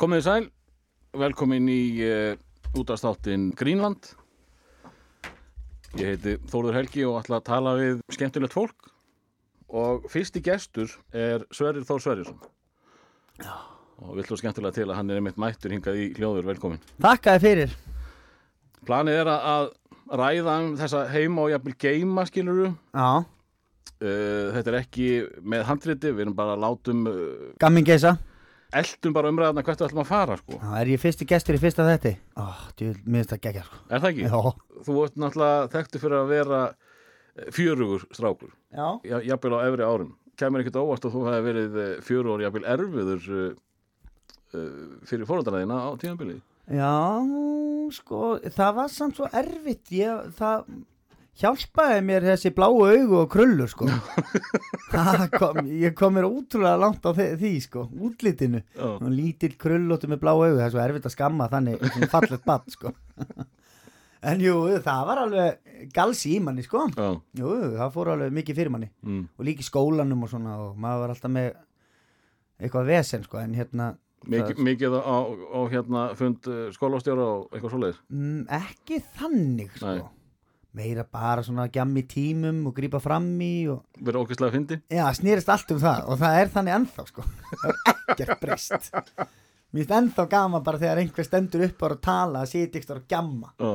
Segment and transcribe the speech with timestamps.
[0.00, 0.46] Komið sæl,
[1.16, 2.34] velkomin í uh,
[2.76, 4.10] útastáttin Greenland.
[5.96, 8.90] Ég heiti Þórður Helgi og ætla að tala við skemmtilegt fólk.
[9.70, 12.38] Og fyrsti gestur er Sverrir Þór Sverrisson.
[13.40, 13.54] Já.
[14.00, 16.80] Og við ætlum skemmtilega til að hann er einmitt mættur hingað í hljóður, velkomin.
[17.00, 17.76] Þakkaði fyrir
[18.88, 19.66] Planið er að að
[20.20, 22.70] ræða um þessa heima og jafnvel geima, skiluru.
[22.92, 23.24] Já,
[24.00, 25.06] Uh, þetta er ekki
[25.44, 28.14] með handriti, við erum bara að látum, uh, gammin geisa
[28.72, 30.56] eldum bara umræðana hvert við ætlum að fara, sko.
[30.56, 32.12] Já, er ég fyrsti gestur í fyrsta þetti?
[32.38, 34.26] Mér finnst það geggja sko Er það ekki?
[34.30, 34.40] Já,
[34.86, 39.88] Þú ert náttúrulega þekktu fyrir að vera eh, fjörugur strákur, já ja- jafnvel á efri
[39.90, 40.12] árum.
[40.40, 43.50] Kæmur ekkert óvart að þú hefði verið eh, fjöru ári jafnvel erfiður uh,
[45.10, 46.40] fyrir fóröldaræðina á tímanbilið.
[46.70, 46.94] Já,
[47.98, 48.22] sko,
[48.54, 50.64] það var samt svo erfitt ég, það
[51.40, 53.88] hjálpaði mér þessi bláu augu og krullur sko.
[55.40, 58.60] Kom, ég kom mér útrúlega langt á því, því sko, útlitinu.
[58.80, 62.68] Og lítill krullóttu með bláu augu það er svo erfitt að skamma þannig fallet bann
[62.76, 62.92] sko.
[64.20, 64.52] En jú,
[64.84, 66.82] það var alveg gals í manni sko.
[66.92, 67.06] Já,
[67.40, 68.90] Jú, það fór alveg mikið fyrir manni.
[69.00, 69.22] Mm.
[69.32, 71.46] og líka í skólanum og svona og maður var alltaf með
[72.60, 73.86] eitthvað vesen sko en hérna
[74.28, 75.16] Mikið, mikið á,
[75.56, 78.00] á hérna fund uh, skólastjóra og eitthvað svoleiðis.
[78.12, 79.94] mm, ekki þannig sko.
[79.96, 80.02] Nei.
[80.76, 84.80] Meira bara svona gjammi tímum og grípa fram í og Verið ókvæslega fyndi.
[84.90, 87.24] já, snýrist allt um það og það er þannig ennþá sko.
[87.50, 88.90] Það er ekkert breyst.
[89.70, 92.80] Mér finnst ennþá gaman bara þegar einhver stendur upp og er að tala að sitja
[92.82, 93.52] ykkur og gjamma.
[93.58, 93.72] Já,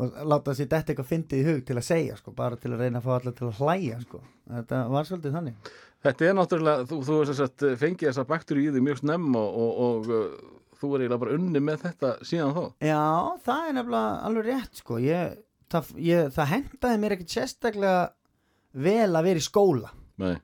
[0.00, 2.80] og láta sér þetta eitthvað fyndið í hug til að segja sko, bara til að
[2.84, 4.22] reyna að fá allar til að hlæja sko.
[4.50, 5.70] Þetta var svolítið þannig.
[6.00, 9.80] Þetta er náttúrulega, þú, þú sagt, fengið þessa baktur í því mjög snemm og, og,
[9.84, 12.62] og uh, þú er eiginlega bara unni með þetta síðan þá.
[12.88, 13.02] Já,
[13.44, 14.98] það er nefnilega alveg rétt sko.
[15.04, 15.34] Ég,
[15.70, 18.00] það, ég, það hendaði mér ekkert sérstaklega
[18.86, 19.92] vel að vera í skóla.
[20.20, 20.34] Nei,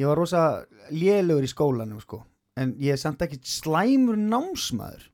[0.00, 0.44] ég var rosa
[0.90, 2.22] lélugur í skólanum sko.
[2.58, 5.08] En ég er samt ekki slæmur námsmaður.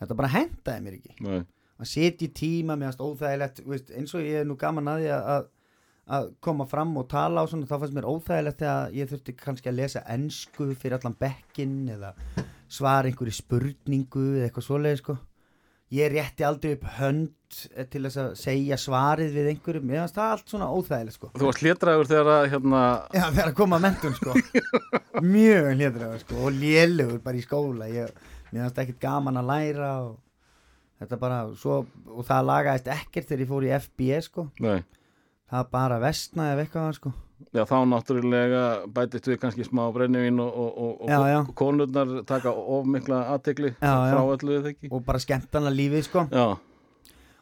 [0.00, 1.16] Þetta bara hendaði mér ekki.
[1.26, 1.40] Nei,
[1.80, 5.10] að setja í tíma meðast óþægilegt veist, eins og ég er nú gaman að því
[5.16, 5.48] að,
[6.16, 9.70] að, koma fram og tala og svona þá fannst mér óþægilegt þegar ég þurfti kannski
[9.70, 12.14] að lesa ensku fyrir allan bekkin eða
[12.70, 15.16] svara einhverju spurningu eða eitthvað svoleið sko.
[15.96, 17.32] Ég rétti aldrei upp hönd
[17.74, 21.30] eh, til þess að segja svarið við einhverju mér fannst það allt svona óþægilegt sko.
[21.36, 22.82] Þú varst hlétraður þegar að hérna,
[23.16, 24.34] Já, þegar að koma að mentun sko.
[25.34, 27.88] Mjög hlédraður sko og lélugur bara í skóla.
[27.92, 28.12] Ég,
[28.50, 30.14] fannst ekkert gaman að læra og
[31.00, 31.80] þetta bara svo,
[32.12, 34.46] og það lagaðist ekkert þegar ég fór í FB sko.
[34.64, 34.78] Nei,
[35.50, 37.12] það bara vestnaði ef eitthvað sko.
[37.56, 38.62] Já þá náttúrulega
[38.92, 41.38] bætist við kannski smá brennivín og, og, og, Já, já.
[41.40, 44.90] og konurnar taka of mikla aðtegli frá öllu þið ekki.
[44.92, 46.26] og bara skemmtana lífið sko.
[46.28, 46.44] Já,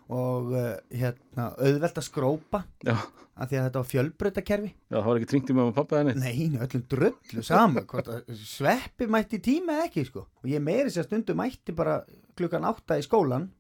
[0.09, 2.63] og uh, hérna auðvelt að skrópa
[3.39, 6.15] af því að þetta var fjölbrautakerfi já, það var ekki tringt í með pappa henni.
[6.19, 7.87] Nei, öllum dröllu saman
[8.41, 10.25] sveppi mætti tíma ekki sko.
[10.43, 12.01] og ég meiri sér stundu mætti bara
[12.39, 13.51] klukkan átta í skólan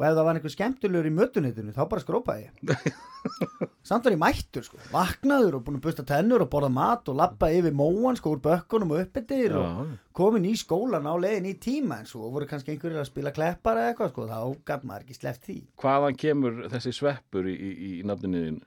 [0.00, 2.94] og ef það var einhver skemmtilegur í mötunitinu þá bara skrópaði ég.
[3.90, 7.18] Samt var ég mættur sko, vaknaður og búin að busta tennur og borða mat og
[7.20, 11.54] lappa yfir móan sko úr bökkunum og uppbyttir og komin í skólan á leiðin í
[11.60, 15.04] tíma en svo voru kannski einhverjir að spila kleppar eða eitthvað sko, þá gaf maður
[15.04, 15.58] ekki sleppt því.
[15.84, 18.66] Hvaðan kemur þessi sveppur í, í, í nafninu þínu?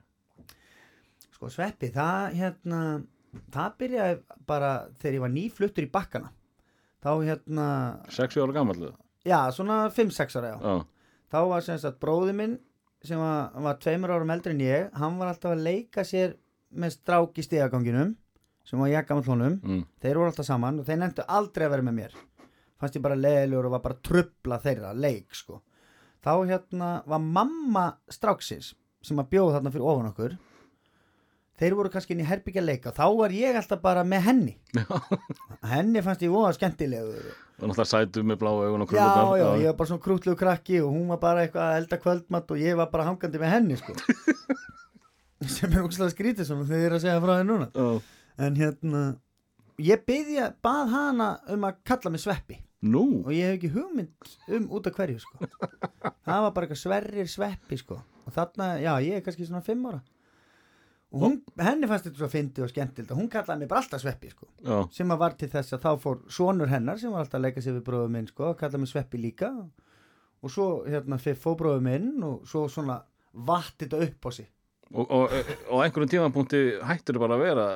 [1.34, 2.80] sko sveppi, það hérna
[3.54, 6.30] það byrjaði bara þegar ég var nýfluttur í bakkana.
[7.04, 7.64] Þá hérna,
[8.14, 8.92] Sexu ára gammal?
[9.24, 10.74] já svona 5-6 ára já, Já,
[11.34, 12.58] þá var sem sagt bróði minn
[13.04, 16.36] sem var, var tveimur árum eldri en ég hann var alltaf að leika sér
[16.74, 18.14] með strák í stigaganginum
[18.64, 21.74] sem var ég gammal honum, mm, þeir voru alltaf saman og þeir nefndu aldrei að
[21.74, 22.14] vera með mér.
[22.80, 25.60] Fannst ég bara leiðilegur og var bara að trubla þeirra leik sko.
[26.24, 28.72] Þá hérna var mamma stráksins
[29.04, 30.36] sem að bjóða þarna fyrir ofan okkur
[31.60, 34.54] þeir voru kannski inn í herbyggja leika þá var ég alltaf bara með henni.
[35.74, 37.28] Henni fannst ég voða skemmtilegur.
[37.60, 39.36] Og náttúrulega sætu með bláu augun og já, krullunar.
[39.38, 42.50] já, ég var bara svona krútlegu krakki og hún var bara eitthvað að elda kvöldmatt
[42.50, 43.94] og ég var bara hangandi með henni sko.
[45.54, 47.68] Sem er úkslega skrítið svona þegar ég er að segja frá þér núna.
[47.70, 47.88] Já.
[48.44, 49.02] en hérna
[49.84, 52.58] ég byðja, bað hana um að kalla mig sveppi.
[52.84, 55.46] Nú, og ég hef ekki hugmynd um út af hverju sko.
[56.26, 58.00] Það var bara eitthvað sverrir sveppi sko.
[58.24, 60.02] Og þarna, já, ég er kannski svona fimm ára
[61.14, 64.02] og hún, henni fannst þetta svo fyndi og skemmtild og hún kallaði mig bara alltaf
[64.02, 64.48] sveppi sko.
[64.94, 67.62] Sem að var til þess að þá fór sonur hennar sem var alltaf að leika
[67.62, 69.50] sér við bróðum minn sko, kallaði mig sveppi líka.
[70.44, 72.98] Og svo hérna fyrir fóbróðum minn og svo svona
[73.46, 74.48] vatt þetta upp á sig.
[74.90, 75.36] Og, og,
[75.70, 77.68] og einhverjum tímapunkti hættur bara að vera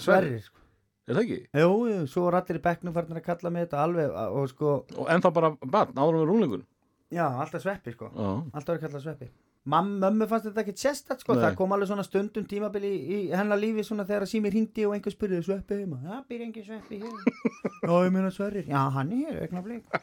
[0.00, 0.40] Sverrir.
[0.42, 0.64] Sko.
[1.06, 1.38] er það ekki?
[1.60, 5.12] Jú, svo var allir í bekknum farnir að kalla mig þetta alveg og sko, Og
[5.12, 6.64] ennþá bara barn, áður með rúlingur
[7.14, 8.10] já, alltaf sveppi sko.
[8.12, 9.30] Já, alltaf verið kallað sveppi
[9.68, 11.42] mömmu fannst þetta ekki sérstætt sko, Nei.
[11.44, 14.84] það kom alveg svona stundum tímabili í, í hennar lífi svona þegar að sími hringdi
[14.88, 17.16] og einhver spurði sveppi heima, já, býr engin sveppi hér.
[17.88, 19.98] Já, ég meina sverrir, já, hann er hér aukna blík,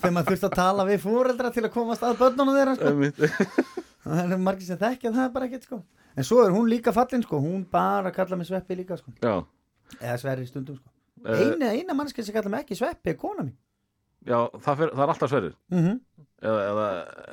[0.00, 3.32] þegar maður þurfti að tala við fóreldra til að komast að börnunum þeirra sko,
[4.04, 5.80] það er margir sem þekkja það er bara ekkert sko,
[6.16, 9.34] en svo er hún líka fallin sko, hún bara kalla mig sveppi líka sko, Já,
[10.00, 10.92] eða sverrir stundum sko.
[11.26, 13.56] Eh, eina, eina mannski sem kalla mig ekki sveppi er kona mín.
[14.26, 15.56] Já það, fer, það er alltaf sverrir.
[15.72, 15.98] Mm
[16.40, 16.86] eða, eða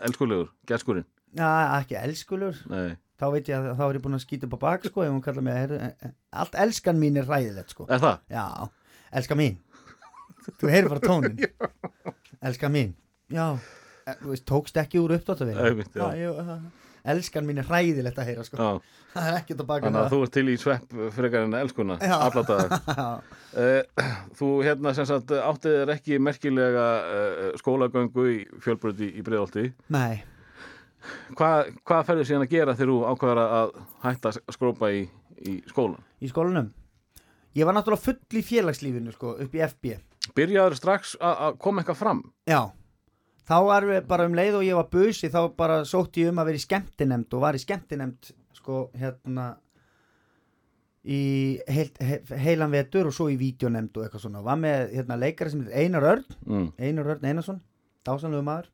[0.08, 1.06] elskulegur, geskurinn
[1.38, 1.50] já,
[1.80, 2.60] ekki elskulur.
[2.72, 5.06] Nei, þá veit ég að þá er ég búin að skýta upp á bak sko
[5.06, 7.88] ef hún kallar mig heyrðu, eh, eh, allt elskan mín er ræðilegt sko.
[7.90, 8.20] Er það?
[8.34, 8.46] já,
[9.22, 9.58] elskan mín.
[10.48, 11.38] Þú heyrir bara tónin
[12.48, 12.94] elskan mín.
[13.34, 13.48] Já,
[14.06, 16.08] eh, þú veist, tókst ekki úr uppdóttavél Einmitt, já.
[16.16, 16.62] já,
[17.08, 18.60] elskan mín er ræðilegt að heyra sko.
[18.62, 18.70] Já,
[19.18, 21.98] það er ekkert að baka þannig að þú ert til í svepp frekar en elskuna
[21.98, 23.20] uh,
[24.38, 30.22] Þú hérna sem sagt áttið er ekki merkilega uh, skólagöngu í fjölbröði í Breiðolti nei,
[31.38, 33.72] Hvað, hvað ferður síðan að gera þegar þú ákvæðar að
[34.04, 35.04] hætta að skrópa í,
[35.48, 36.04] í skólan?
[36.22, 36.72] í skólanum
[37.58, 39.96] ég var náttúrulega full í félagslífinu sko upp í FB
[40.38, 42.20] Byrjaður strax að koma eitthvað fram?
[42.50, 42.62] Já,
[43.48, 46.42] þá var við bara um leið og ég var busi þá bara sótti ég um
[46.42, 49.46] að vera í skemmtinemnd og var í skemmtinemnd sko hérna
[51.08, 51.22] í
[51.72, 55.54] heil, he, heilan vetur og svo í vídeonemnd og eitthvað svona var með hérna leikari
[55.54, 56.66] sem heitir Einar Örn Mm.
[56.82, 57.62] Einar Örn Einarsson,
[58.04, 58.68] dásanlegu maður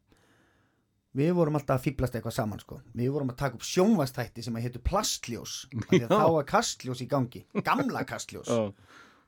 [1.18, 2.80] við vorum alltaf að fýblast eitthvað saman sko.
[2.98, 5.56] Við vorum að taka upp sjónvastætti sem að hétu plastljós
[5.92, 8.50] að þá var kastljós í gangi gamla kastljós.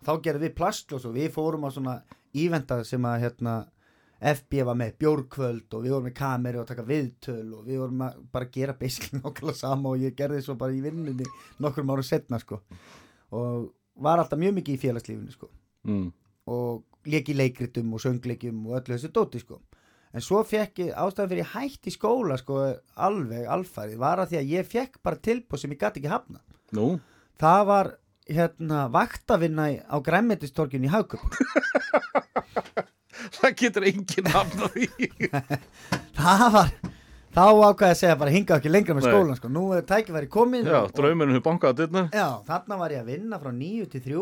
[0.06, 1.96] Þá gerðum við plastljós og við fórum á svona
[2.36, 3.56] ívendað sem að hérna
[4.26, 8.04] FB var með bjórkvöld og við vorum með kameri og taka viðtöl og við vorum
[8.08, 11.28] að bara gera basically nokkala sama og ég gerði svo bara í vinnunni
[11.62, 12.62] nokkrum árum setna sko.
[13.36, 13.70] Og
[14.02, 15.52] var alltaf mjög mikið í félagslífinu sko.
[15.86, 16.10] Mm.
[16.50, 19.60] og leki leikritum og söngleikjum og öllu þessu dóti sko
[20.16, 22.62] en svo fekk ég ástæðan fyrir ég hætti í skóla sko
[22.96, 24.00] alveg alfarið.
[24.02, 26.42] Var að því að ég fekk bara tilbúð sem ég gæti ekki hafna
[26.76, 26.88] Nú,
[27.42, 27.92] það var
[28.26, 31.22] hérna vaktavinna á græmmetistorkinu í Hagköp
[33.38, 34.90] það getur enginn hafna því.
[36.16, 36.70] Það var
[37.36, 39.52] þá ákvaði að segja bara hinga ekki lengra með skólan sko.
[39.52, 41.82] nú er tækifæri komið Já, draumurinn hefur bankað
[42.16, 44.22] já, þarna var ég að vinna frá 9 til 3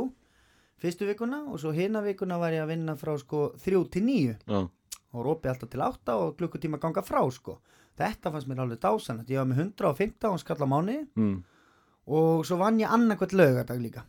[0.83, 4.33] fyrstu vikuna og svo hinna vikuna var ég að vinna frá sko 3 til 9
[4.33, 4.63] Já,
[5.13, 7.60] og rópi alltaf til 8 og klukkutíma ganga frá sko.
[8.00, 11.36] Þetta fannst mér alveg dásanlegt ég var með 115 skall á mánu mm.
[12.18, 14.06] og svo vann ég annarkvæmt lögadag líka.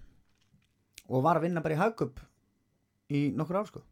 [1.12, 2.22] Og var að vinna bara í Hagköp
[3.12, 3.84] í nokkur ár sko.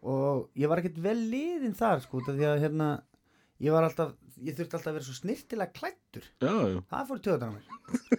[0.00, 2.90] Og ég var ekkert vel liðin þar sko því að hérna
[3.60, 6.78] ég var alltaf, ég þurfti alltaf að vera svo snirtilega klættur já, já.
[6.90, 7.66] Það fór í töðan á mér.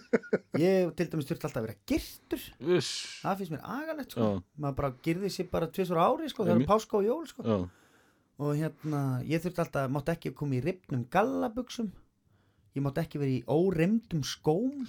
[0.62, 2.42] Ég til dæmis þurfti alltaf að vera girtur.
[2.68, 2.90] Viss
[3.24, 4.28] það finnst mér agalegt sko.
[4.62, 7.58] Maður bara girði sér bara tvisur ári sko það eru páska og jól sko.
[8.42, 11.92] Og hérna, ég þurfti alltaf, mátti ekki koma í ripnum gallabuxum.
[12.76, 14.84] Ég mátti ekki vera í órimdum skóm.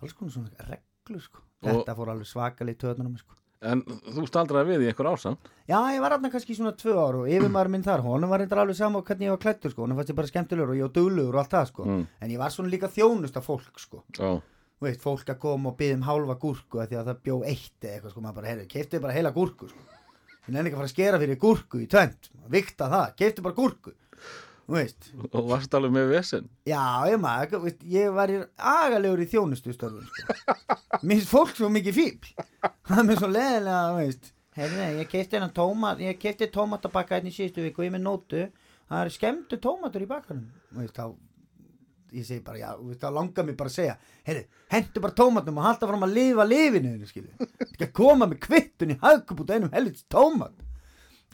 [0.00, 1.44] Alls konar svona reglur sko.
[1.66, 3.36] Þetta fór alveg svakalega í töðunum sko.
[3.60, 7.18] En þú staldraði við í einhver ásamt já, ég var aðna kannski svona tvö ár
[7.22, 10.00] og yfirmaður minn þar, honum var reyndar alveg sama hvernig ég var klættur sko, honum
[10.00, 12.06] fannst ég bara skemmtilegur og ég var duglegur og allt það sko, mm.
[12.24, 14.40] en ég var svona líka þjónust af fólk sko, Já,
[14.80, 17.84] Þú veist, fólk að koma og byggja um hálfa gúrku því að það bjó eitt
[17.84, 19.82] eða eitthvað sko, maður bara, heyrðu, keiftu bara heila gúrku sko.
[20.46, 23.58] Ég nenni ekki að fara að skera fyrir gúrku í tvönd vikta það, keiftu bara
[23.58, 23.92] gúrku
[25.30, 26.50] og varst alveg með vesen?
[26.68, 30.36] Já, ég maður, veist, ég var agalegur í þjónustu störfum sko.
[31.02, 32.34] Mér finnst fólk svo mikið fíbl
[32.88, 33.96] Það er mér svo leðilega,
[34.60, 38.46] Herri, ég hennan tómat Ég keipti tómatabakka hérna í síðustu viku Ég er með nótu,
[38.90, 40.48] það er skemmtu tómatur í bakkanum.
[40.90, 41.04] Þá
[42.10, 43.92] Ég segi bara, já, veist, þá langar mér bara að segja
[44.26, 44.40] Herri,
[44.72, 46.96] hentu bara tómatum og halda fram að lifa lifinu
[47.86, 50.56] að koma með kvittun í hagkup út af einum helvits tómat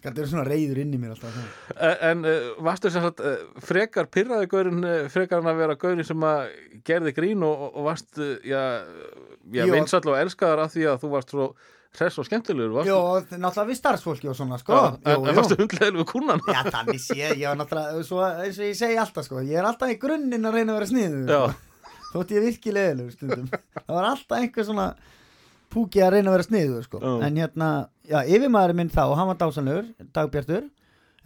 [0.04, 1.76] Þetta er svona reyður inn í mér alltaf svona.
[1.76, 6.06] En, en uh, varstu sem sagt uh, frekar pyrraði gaurin frekar en að vera gaurin
[6.06, 6.50] sem að
[6.86, 8.60] gerði grín og, og, varst já,
[9.56, 11.48] já vinsall og elskaðar af því að þú varst svo
[11.96, 15.38] hress og skemmtilegur varstu, Jó, náttúrulega við starfsfólki og svona, sko já, en, Jú, en
[15.38, 18.98] varstu hundlegur við kúnan Já, þannig sé ég, var náttúrulega, svo, eins og ég segi
[19.00, 21.42] alltaf, sko, ég er alltaf í grunninn að reyna að vera sniður, Já.
[21.52, 22.08] sko.
[22.12, 23.48] þótt ég virki leðilegur stundum.
[23.76, 24.86] Það var alltaf einhver svona
[25.72, 27.02] púki að reyna að vera sniður, sko.
[27.02, 27.12] Já.
[27.26, 27.70] En hérna,
[28.08, 30.70] já, yfirmaðurinn minn þá, hann var dásanlegur, dagbjartur,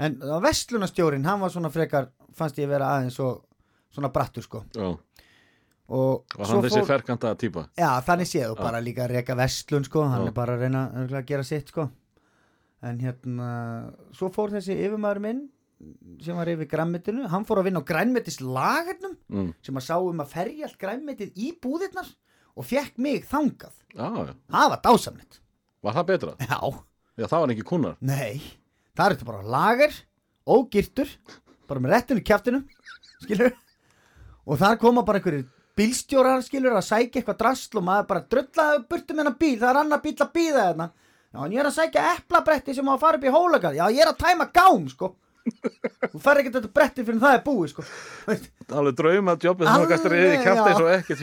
[0.01, 3.45] en vestlunastjórin, hann var svona frekar, fannst ég vera aðeins og
[3.95, 4.65] svona brattur, sko.
[4.77, 4.95] Já,
[5.91, 7.65] Og, og hann þessi ferkanta típa?
[7.79, 10.29] Já, þannig séð og bara líka að reka vestlun sko, hann Já.
[10.31, 11.89] er bara að reyna að gera sitt sko.
[12.87, 13.49] En hérna,
[14.15, 15.41] svo fór þessi yfirmaður minn
[16.23, 19.51] sem var yfir grænmetinu, hann fór að vinna á grænmetislagernum mm.
[19.67, 22.11] sem að sá um að ferja allt grænmetið í búðirnar
[22.55, 23.75] og fekk mig þangað.
[23.97, 25.41] Já, já, það var dásamnett
[25.85, 26.35] var það betra?
[26.45, 26.59] Já,
[27.21, 28.41] Já, það var ekki kúnar nei,
[28.97, 29.97] það er þetta bara lager
[30.51, 31.11] ógirtur,
[31.69, 32.63] bara með rettinu kjaftinu
[33.25, 33.57] skilur,
[34.47, 35.49] og þar koma bara einhverjir
[35.81, 39.71] bílstjórar skilur að sækja eitthvað drasl og maður bara drullaði burtu með hennar bíl, það
[39.71, 40.87] er annar bíl að býða þarna.
[41.31, 43.77] Já, en ég er að sækja eplabretti sem á að fara upp í hólagað.
[43.79, 45.13] Já, ég er að tæma gám, sko.
[46.11, 47.87] Þú fær ekkert þetta bretti fyrir það er búið, sko.
[48.81, 51.23] Alveg drauma jobbið sem þú gæstur eða í kæft eins og ekkert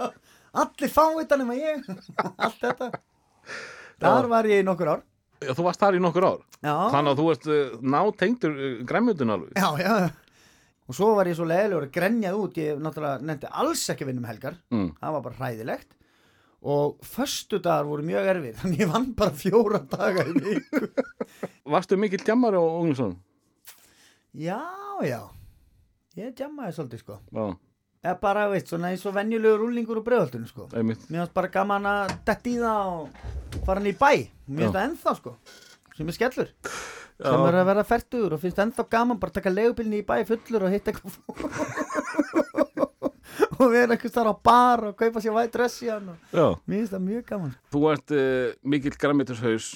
[0.60, 1.90] allir fá þetta nema ég.
[2.46, 2.90] Allt þetta
[4.00, 5.04] þar var ég í nokkur ár.
[5.40, 6.40] Já, þú varst þar í nokkur ár.
[6.60, 9.54] Já, Þannig að þú ert uh, nátengdur uh, græmjöndun alveg.
[9.56, 9.94] Já, já.
[10.90, 12.60] Og svo var ég svo leiðilegur að grenjað út.
[12.60, 14.56] Ég náttúrulega nefndi alls ekki að vinna um helgar.
[14.74, 14.88] Mm.
[14.98, 15.96] það var bara hræðilegt.
[16.60, 18.56] Og föstu dagar voru mjög erfið.
[18.60, 20.88] Þannig ég vann bara fjóra daga í viku.
[21.72, 23.14] Varstu mikill djammari á Ógninsson?
[24.36, 24.60] já,
[25.06, 25.20] já.
[26.18, 27.16] Ég djammaði svolítið sko.
[27.32, 27.44] Já,
[28.04, 30.62] eða bara, veist, svona eins og venjulegur rúlingur úr bregðaldinu sko.
[30.76, 31.02] Einmitt.
[31.10, 33.04] Mér finnst bara gaman að detti í það og
[33.66, 34.12] fara hann í bæ.
[34.48, 35.32] Mér finnst það ennþá sko
[36.00, 36.48] sem er skellur.
[37.20, 40.16] Sem er að vera færtugur og finnst ennþá gaman bara að taka legubilni í bæ
[40.28, 41.14] fullur og hitta eitthvað
[43.60, 46.46] og vera eitthvað þar á bar og kaupa sér væt dress í hann og Já,
[46.64, 49.66] mér finnst það mjög gaman þú ert uh, mikill græmjöndushaus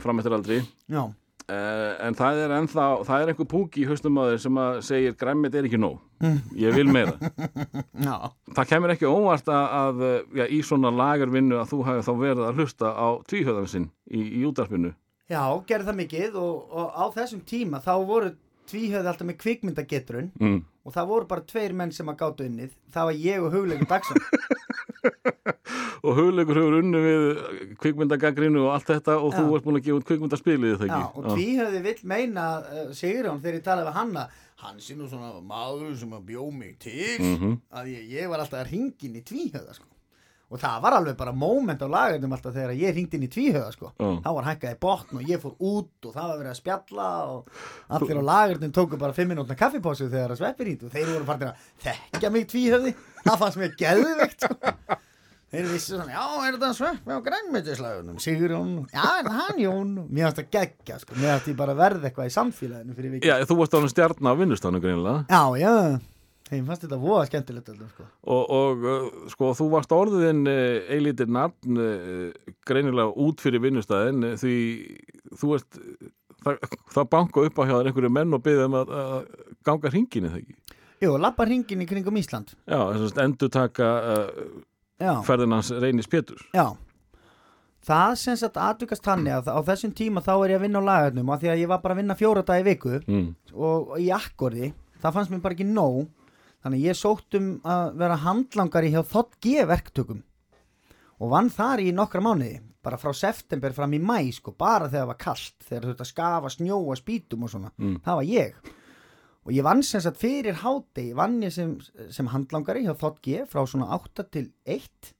[0.00, 0.56] fram eftir aldri.
[0.86, 1.02] Já,
[1.50, 5.16] en það er ennþá, það er einhver púk í haustum á þér sem að segir
[5.20, 5.98] græmjönd er ekki nóg.
[6.56, 7.14] Ég vil meira.
[8.06, 10.04] Já, Það kemur ekki óvart að, að
[10.38, 14.44] já, í svona lagarvinnu að þú hafi þá verið að hlusta á tvíhjöðansinn í, í
[14.48, 14.94] útarpinu
[15.30, 18.32] já, gerði það mikið og, og á þessum tíma þá voru
[18.70, 20.60] tvíhöfði alltaf með kvikmyndagetrun mm.
[20.84, 22.72] og það voru bara tveir menn sem að gátu unnið.
[22.94, 24.22] Það var ég og Hugleikur Dagsson
[26.04, 27.24] og hugleikur hefur unni við
[27.82, 29.38] kvikmyndagagrinu og allt þetta og Já.
[29.40, 32.84] þú ert búin að gefa út kvikmyndaspilið það Já, ekki og tvíhöfði vill meina uh,
[32.96, 34.26] Sigurjón þegar ég talaði við hanna
[34.64, 37.58] hann sé nú svona maður sem að bjó mig til Mhm.
[37.74, 39.88] að ég, ég var alltaf að ringin í tvíhöfða sko.
[40.54, 43.72] og það var alveg bara moment á lagarnum alltaf þegar ég ringdi inn í tvíhöfða
[43.74, 43.88] sko.
[43.98, 44.10] Já.
[44.22, 47.48] þá var hækkaði botn og ég fór út og það var verið að spjalla og
[47.88, 51.26] allir á lagarnum tóku bara fimm minútna kaffipásu þegar að sveppir hýnt og þeir voru
[51.32, 52.94] farin að þekka mig tvíhöfði
[53.24, 55.00] það fannst mér geðveikt sko.
[55.54, 59.92] Þeir vissu svona, já, er þetta svepp á grænmetislagunum, Sigurjón, já, er það hann Jón?
[60.10, 63.28] Mér átti að gegja, sko, mér átti bara að verða eitthvað í samfélaginu fyrir vikið.
[63.30, 65.74] Já, þú varst alveg stjarn á vinnustannu greinilega Já, já,
[66.50, 68.08] þeim fannst þetta voða skemmtilegt alltaf, sko.
[68.34, 74.34] og, og uh, sko þú varst orðin uh, eilítir nafn uh, greinilega út fyrir vinnustæðin
[74.42, 74.58] því
[75.38, 75.80] þú ert
[76.44, 76.60] það,
[76.98, 79.16] það banka upp á hjá þér einhverju menn og byggði um að, að
[79.70, 80.58] ganga hringinu þegar ekki
[81.04, 82.54] Jú, lappa hringin í kringum Ísland.
[82.64, 86.72] Já, þess að endur taka uh, ferðinans reynis Péturs já.
[87.84, 90.88] Það sem sagt aðdugast hann að á þessum tíma þá er ég að vinna á
[90.88, 93.26] lagarnum og því að ég var bara að vinna fjóra dag í viku mm.
[93.52, 94.70] og í akkordi,
[95.02, 96.06] það fannst mér bara ekki nóg
[96.64, 100.22] þannig að ég sótt um að vera handlangari hjá þott G verktökum
[101.20, 105.04] og vann þar í nokkra mánuði bara frá september fram í mæ sko, bara þegar
[105.04, 108.00] það var kallt, þegar þetta skafa snjóa spítum og svona, Mm.
[108.04, 108.72] það var ég
[109.44, 111.76] og ég vann sem sagt fyrir hádegi, vann ég sem,
[112.10, 115.14] sem handlangari hjá þott G frá svona 8 til 1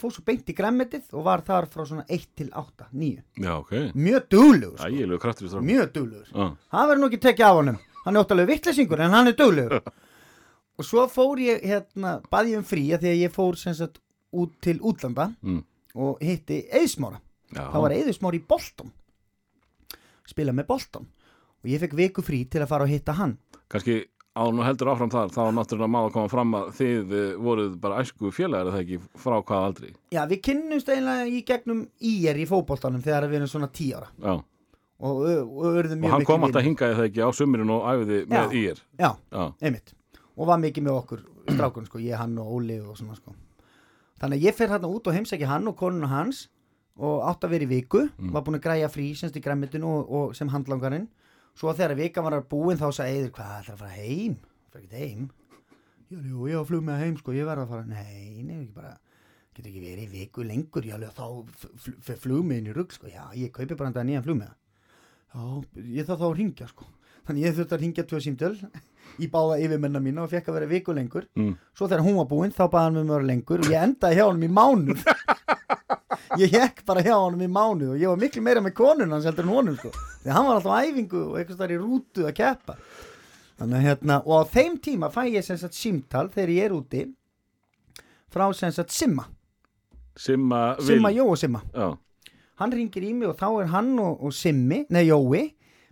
[0.00, 3.52] fór svo beint í græmmetið og var þar frá svona 1 til 8, 9 Já,
[3.56, 3.72] ok.
[3.96, 5.62] Mjög duglegur, sko.
[5.64, 6.26] Mjög duglegur.
[6.32, 7.78] Já, það verður nú ekki tekið af honum.
[8.04, 9.80] Hann er óttalega vittlesingur en hann er duglegur.
[10.76, 13.76] Og svo fór ég hérna, bað ég um frí að því að ég fór sem
[13.78, 14.02] sagt
[14.36, 15.62] út til útlanda mm.
[15.96, 17.22] og hitti Eðsmára
[17.54, 17.62] Já.
[17.72, 18.92] þá var Eðsmára í Bolton.
[20.28, 21.06] Spila með Bolton.
[21.64, 23.38] Og ég fekk viku frí til að fara og hitta hann
[23.72, 23.96] kannski
[24.36, 27.76] án og heldur áfram þar þá náttúrulega má að koma fram að þið eh, voruð
[27.80, 31.80] bara æsku félagar eða ekki frá hvað aldrei já við kynnumst eiginlega í gegnum
[32.10, 34.10] ír í fótboltanum þegar við erum svona 10 ára.
[34.20, 34.34] Já.
[35.00, 38.60] og, og og hann kom alltaf hingaði það ekki á sumurinn og æfiði með Já.
[38.60, 38.84] ír?
[39.00, 39.94] já, Já, einmitt.
[40.36, 43.32] Og var mikið með okkur strákun sko, ég, hann og Óli og svona sko.
[44.20, 46.42] Þannig að ég fer hérna út og heimsækja hann og konuna hans
[46.96, 48.02] og átt að vera í viku.
[48.20, 51.06] Var búin að græja frí semst í græmitinu og, og sem handlangarinn
[51.56, 54.36] svo þegar vikan var að búin þá sagði Eður hvað ætlar að fara heim?
[54.74, 55.26] Fyrir ekki heim.
[56.06, 57.88] Já, jú, ég á flug með heim sko, ég verð að fara.
[57.90, 58.92] Nei, nei, ekki bara.
[59.56, 63.50] Getur ekki verið viku lengur, já, alveg, þá fyrir flugmiðin í rugg sko, já, ég
[63.54, 64.54] kaupi bara þetta nýjan flugmiða
[65.36, 65.46] já,
[65.98, 66.86] ég þarf þá að ringja sko.
[67.26, 68.52] Þannig ég þurfti að ringja tvö símtöl
[69.22, 71.26] í báða yfirmenna mína og fekk að vera viku lengur.
[71.38, 71.56] Mm.
[71.76, 74.26] svo þegar hún var búinn þá baði hann með mér lengur og ég endaði hjá
[74.28, 75.02] honum í mánuð
[76.40, 79.26] ég hekk bara hjá honum í mánuð og ég var miklu meira með konun hans
[79.28, 79.92] heldur en honum sko.
[80.22, 82.76] Því hann var alltaf á æfingu og eitthvað þar í rútu að keppa.
[83.56, 86.74] Þannig að hérna og á þeim tíma fæ ég sem sagt símtal þegar ég er
[86.76, 87.04] úti
[88.32, 89.28] frá sem sagt Simma.
[90.16, 90.86] Simma Vil.
[90.90, 91.62] Simma Jó og Simma.
[91.72, 91.94] Já,
[92.60, 95.50] hann ringir í mig og þá er hann og, og Simmi, nei Jói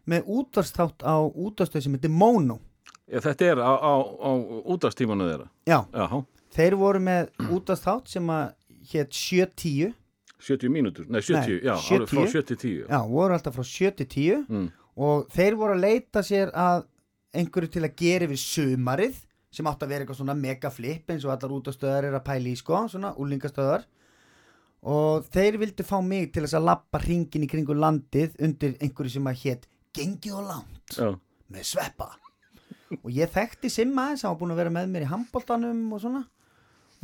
[0.08, 2.58] með útvarsþátt á útvarstöð sem heitir Mono.
[3.08, 4.30] Já, þetta er á, á, á
[4.72, 5.48] útastímanu þeirra.
[5.68, 6.20] Já, Já,
[6.56, 8.52] þeir voru með útvarsþátt sem að
[8.92, 9.94] hétt 710
[10.44, 12.32] 70 mínútur, nei 70, Nei, já, alveg frá 70.
[12.32, 14.66] 7 til 10 já, voru alltaf frá 7 til 10 Mm.
[14.96, 16.84] og þeir voru að leita sér að
[17.34, 19.16] einhverju til að gera við sumarið
[19.54, 22.52] sem átt að vera eitthvað svona mega flip eins og allar útastöðar er að pæli
[22.54, 23.84] í sko, svona úlingastöðar
[24.84, 29.14] og þeir vildu fá mig til þess að lappa hringin í kringu landið undir einhverju
[29.16, 31.08] sem að hétt gengið og langt Já,
[31.54, 32.10] með sveppa.
[33.00, 36.24] Og ég þekkti Simma hann var búin að vera með mér í handbóltanum og svona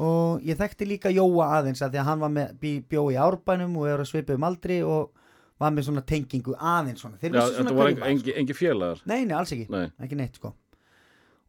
[0.00, 3.18] og ég þekkti líka Jóa aðeins að því að hann var með bí, bjó í
[3.20, 5.10] árbænum og er að svipa um aldri og
[5.60, 9.02] var með svona tengingu aðeins svona, þeir Já vissu svona hverjir engi, engi, félagar?
[9.10, 10.54] Nei, nei, alls ekki, Nei, ekki neitt sko.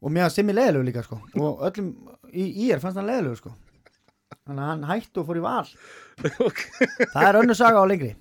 [0.02, 1.20] Og mér var Simmi leðilegu líka sko.
[1.38, 1.92] Og öllum
[2.28, 3.54] í, í er fannst hann leðilegu sko.
[4.42, 5.70] Þannig að hann hætti og fór í val.
[6.48, 6.60] Ok.
[7.14, 8.12] Það er önnur saga á lengri.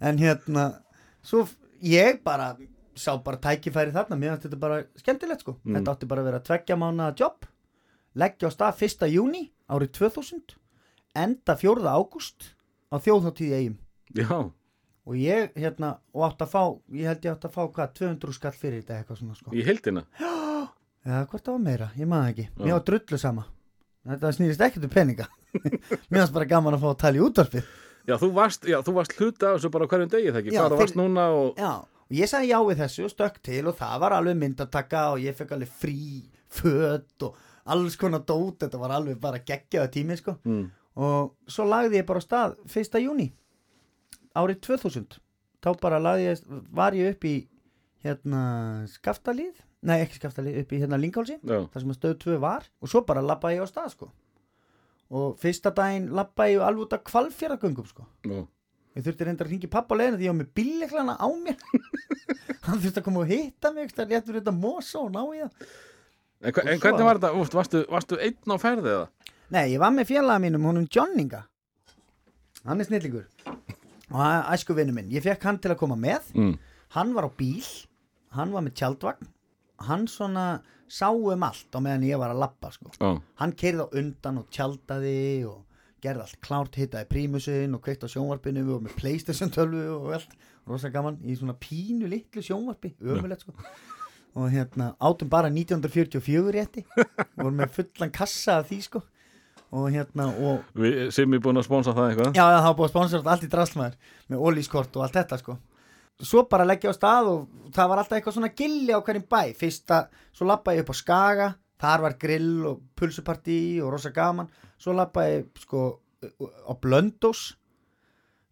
[0.00, 0.64] En hérna
[1.26, 1.44] Svo
[1.84, 2.54] ég bara
[2.96, 4.16] Sá bara tækifæri þarna.
[4.16, 5.58] Mér fannst þetta bara skemmtilegt sko.
[5.60, 5.74] Mm.
[5.76, 7.44] Þetta átti bara að vera tveggja mánaða jobb
[8.16, 9.08] Leggja á stað 1.
[9.12, 10.56] júni Árið 2000
[11.16, 11.84] Enda 4.
[11.84, 12.52] ágúst
[12.88, 13.76] Á þjóðháttíði eigum
[14.16, 14.38] Já,
[15.06, 16.62] og ég hérna og átt að fá,
[16.94, 19.52] ég held ég átt að fá hvað 200 skall fyrir þetta eitthvað svona sko.
[19.54, 20.02] Í heildina?
[21.06, 22.46] Eða hvort það var meira, ég maður ekki.
[22.46, 22.62] Já.
[22.62, 23.44] mér var drullu sama,
[24.12, 25.26] þetta snýrist ekkert um peninga.
[26.10, 27.68] Mér varst bara gaman að fá að tala í útvarpið.
[28.06, 30.54] Já, þú varst, já, þú varst hluta af þessu bara hverjum degi það ekki?
[30.54, 31.72] Já, Hvað þú varst núna og já,
[32.06, 35.22] og ég sagði já við þessu og stökk til og það var alveg myndataka og
[35.26, 36.00] ég fekk alveg frí
[36.56, 37.38] föt og
[37.74, 40.36] alls konar dót þetta var alveg bara geggjaða tími sko.
[40.46, 40.70] Mm.
[40.96, 43.00] og svo lagði ég bara á stað 1.
[43.02, 43.30] júni
[44.36, 45.20] árið 2000
[45.64, 47.36] þá bara lagði ég, var ég upp í
[48.06, 48.42] hérna
[48.92, 52.66] skaftalíð nei ekki skaftalíð, upp í hérna Lingálsi þar sem að stöð 2 var.
[52.82, 54.10] Og svo bara labbaði ég á stað sko.
[55.14, 58.06] Og fyrsta daginn labbaði ég alveg út af kvalfjörðagöngum sko.
[58.26, 58.40] Já,
[58.96, 61.60] ég þurfti reyndar að ringi pappa á leiðinu því ég var með bíleklana á mér.
[62.66, 65.68] Hann þurfti að koma og hitta mig það léttur þetta mosa og ná í það
[66.46, 69.08] En, hva- en hvernig var þetta, úst, varstu, varstu einn á ferði eða?
[69.56, 71.42] Nei, ég var með félaga mínum, honum Johnninga.
[72.66, 73.26] Hann er snillingur.
[73.46, 76.28] Og hann er æsku vinnu minn Ég fekk hann til að koma með.
[76.38, 76.54] Mm.
[76.94, 77.66] Hann var á bíl
[78.36, 79.28] Hann var með tjaldvagn.
[79.86, 80.46] Hann svona
[80.88, 82.90] sá um allt á meðan ég var að labba sko.
[83.00, 83.10] Já,
[83.42, 85.62] Hann keirði á undan og tjaldaði og
[86.04, 90.34] gerði allt klárt, hittaði prímusin og kveikt á sjónvarpinu og með Playstation 12 og allt,
[90.68, 93.54] rosa gaman í svona pínu litlu sjónvarpi, ömulegt sko
[94.36, 96.84] og hérna átum bara 1944 rétti.
[97.40, 99.02] Vorum með fullan kassa af því sko.
[99.76, 102.36] Og hérna og við sem er búin að sponsa það eitthvað?
[102.36, 105.56] Já það var búið að sponsora allt í drastlmaður með ólískort og allt þetta sko.
[106.22, 109.40] Svo bara leggja á stað og það var alltaf eitthvað svona gilli á hverjum bæ.
[109.58, 111.48] Fyrsta, svo lappaði ég upp á Skaga
[111.80, 114.48] þar var grill og pulsupartí og rosa gaman,
[114.80, 115.82] svo lappaði ég sko
[116.64, 117.50] á Blöndós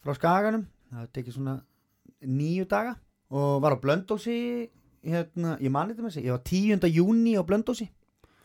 [0.05, 0.67] frá Skaganum.
[0.93, 1.55] Það tekið svona
[2.25, 2.97] nýju daga
[3.35, 4.37] og var á Blöndósi
[5.05, 6.89] hérna, ég mani þetta með sig, ég var 10.
[6.95, 7.89] júni á Blöndósi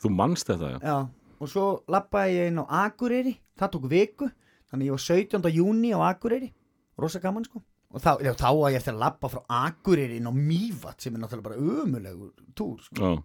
[0.04, 0.98] Þú manst þetta, já Já,
[1.40, 4.30] og svo lappaði ég inn á Akureyri, það tók viku
[4.72, 5.52] þannig ég var 17.
[5.56, 6.52] júni á Akureyri
[7.00, 10.30] rosa gaman sko og þá, já, þá var ég eftir að lappa frá Akureyri inn
[10.30, 13.24] á Mývat sem er náttúrulega bara ömulegur túr sko, Já,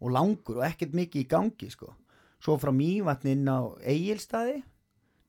[0.00, 1.92] og langur og ekkert mikið í gangi sko
[2.40, 4.62] svo frá Mývatn inn á Egilstaði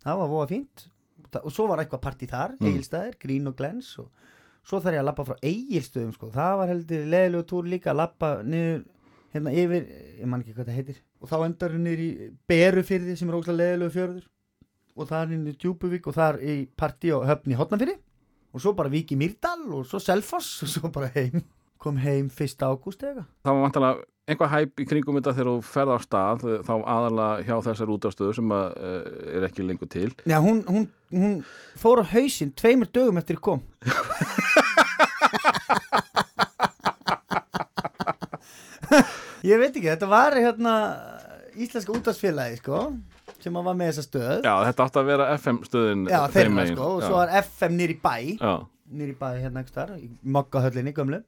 [0.05, 0.85] það var voða fínt
[1.41, 2.67] og svo var eitthvað partí þar, Mm.
[2.71, 4.09] Egilstaðir, Grín og Glens og
[4.67, 8.01] svo þarf ég að lappa frá Egilstöðum sko, það var heldur leðilegu túr líka að
[8.01, 8.83] lappa niður
[9.31, 9.87] hérna yfir,
[10.19, 11.01] ég man ekki hvað það heitir.
[11.21, 12.11] Og þá endar hún niður í
[12.51, 14.29] Berufyrði sem er ógslag leðilegu fjörður.
[14.91, 17.97] Og það er inn í Djúbuvík og það er í partí og höfn í Hotnafyrði
[18.51, 21.45] og svo bara Vík í Mýrdal og svo Selfoss og svo bara heim.
[21.81, 22.59] Kom heim 1.
[22.67, 26.43] ágúst eða það var vantalega einhvað hæp í kringum þetta þegar þú ferð á stað
[26.67, 30.11] þá aðalega hjá þessar útastöðu sem að, uh, er ekki lengur til.
[30.29, 31.39] Já, hún, hún, hún
[31.79, 33.63] fór á hausinn tveimur dögum eftir kom
[39.47, 40.73] Ég veit ekki, þetta var hérna
[41.57, 42.81] Íslenska útvarsfélagi sko
[43.41, 44.35] sem var með þessa stöð.
[44.45, 47.93] Já, þetta átti að vera FM stöðin Já, þeirra sko og svo var FM nýr
[47.95, 48.13] í bæ.
[48.37, 48.53] Já,
[49.01, 51.21] nýr í bæ hérna ekki í mokkahöllinni gömlu.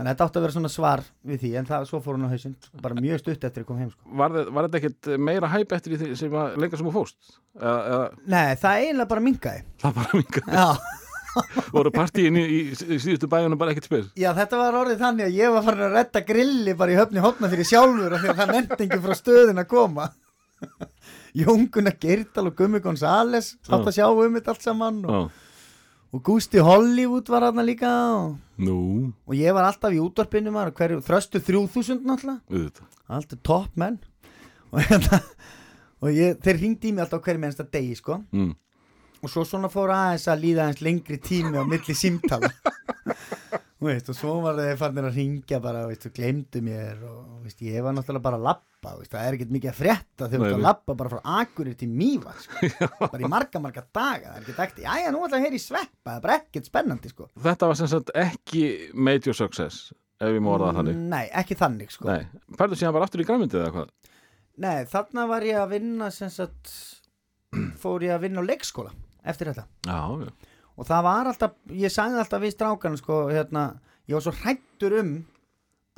[0.00, 2.24] Þannig að þetta átti að vera svona svar við því en það, svo fór hún
[2.24, 4.14] á hausinn bara mjög stutt eftir að ég kom heim sko.
[4.22, 7.18] Var, þe- var þetta ekkit meira hæp eftir því sem að lengra sem þú fóst?
[7.60, 10.68] Eða, eða Nei, það eiginlega bara minkaði það bara minga Já
[11.74, 15.28] voru partíin í, í, í síðustu bæjunum bara ekkert spyr Já, þetta var orðið þannig
[15.28, 18.40] að ég var farin að redda grilli bara í höfni hotna fyrir sjálfur því að
[18.42, 20.08] það nefndi ekki frá stöðin að koma.
[21.40, 25.30] Jónguna Geirdal og Gummi Gonzales átt að sjá um þetta allt saman og,
[26.10, 28.34] og Gústi Hollywood var hann líka og,
[29.30, 32.40] og ég var alltaf í útvarpinu maður, hverju, þröstu 3000 náttúrulega.
[33.10, 34.00] Alltaf topp menn.
[34.70, 35.16] Og, hérna,
[35.98, 38.20] og ég, þeir ringdi í mig alltaf hverju mennsta degi sko.
[38.30, 38.52] Mm.
[39.20, 42.50] Og svo svona fór aðeins að líða aðeins lengri tími á milli símtala.
[43.80, 47.62] Veist, og svo var þeir fannir að ringja bara, veist, og glemdu mér og veist,
[47.64, 50.56] ég var náttúrulega bara að lappa það er ekkert mikið að frétta þegar þú ert
[50.58, 52.68] að lappa bara frá Akureyri til Mývat sko.
[53.00, 55.62] bara í marga, marga daga það er ekki ekkert, jæja, nú ætla að heyra í
[55.64, 57.30] sveppa það er bara ekkert spennandi, sko.
[57.48, 58.62] Þetta var sem sagt ekki
[59.08, 61.02] major success ef orða það þannig.
[61.16, 62.08] Nei, ekki þannig sko.
[62.10, 64.16] Nei, færðu síðan bara aftur í græmyndið eða hvað?
[64.60, 66.74] Nei, þarna var ég að vinna sagt,
[67.80, 68.92] fór ég að vinna á leikskóla
[69.24, 69.66] eftir þetta.
[69.86, 73.66] Já, já, og það var alltaf, ég sagði alltaf við strákan sko, hérna,
[74.08, 75.12] ég var svo hrættur um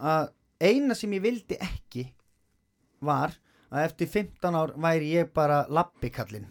[0.02, 0.32] að
[0.62, 2.08] eina sem ég vildi ekki
[3.02, 3.37] var
[3.72, 6.50] að eftir 15 ár væri ég bara lappikallinn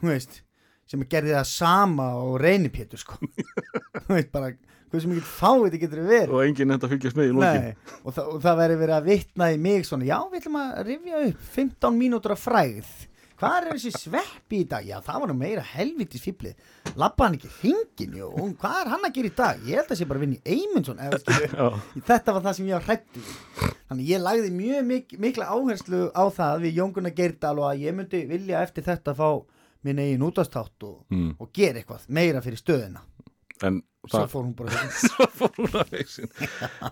[0.00, 0.40] þú veist,
[0.88, 3.18] sem gerði það sama og reynipétur sko.
[4.10, 4.50] Veist bara,
[4.90, 6.32] sem ekki fáið þetta getur verið?
[6.34, 7.68] Og enginn þetta fylgjast með í lókin
[8.00, 10.80] og, þa og það væri verið að vitna í mig svona, já, við ætlum að
[10.88, 12.90] rifja upp 15 mínútur af fræð
[13.40, 14.86] hvað er þessi sveppi í dag?
[14.86, 18.92] Já, það var nú meira helvitis fýblið lappa hann ekki hringin, jú, og hvað er
[18.94, 19.62] hann að gera í dag?
[19.66, 21.00] Ég held að sé bara í Eymundsson
[22.10, 23.24] þetta var það sem ég var hrættu
[23.90, 27.96] þannig ég lagði mjög mik mikla áherslu á það við Jónguna Geirdal og að ég
[27.96, 29.28] myndi vilja eftir þetta fá
[29.86, 31.38] minn eigin útastátt og, mm.
[31.40, 33.00] og gera eitthvað meira fyrir stöðina
[33.66, 36.30] en svo það fór hún bara svo fór hún að veisin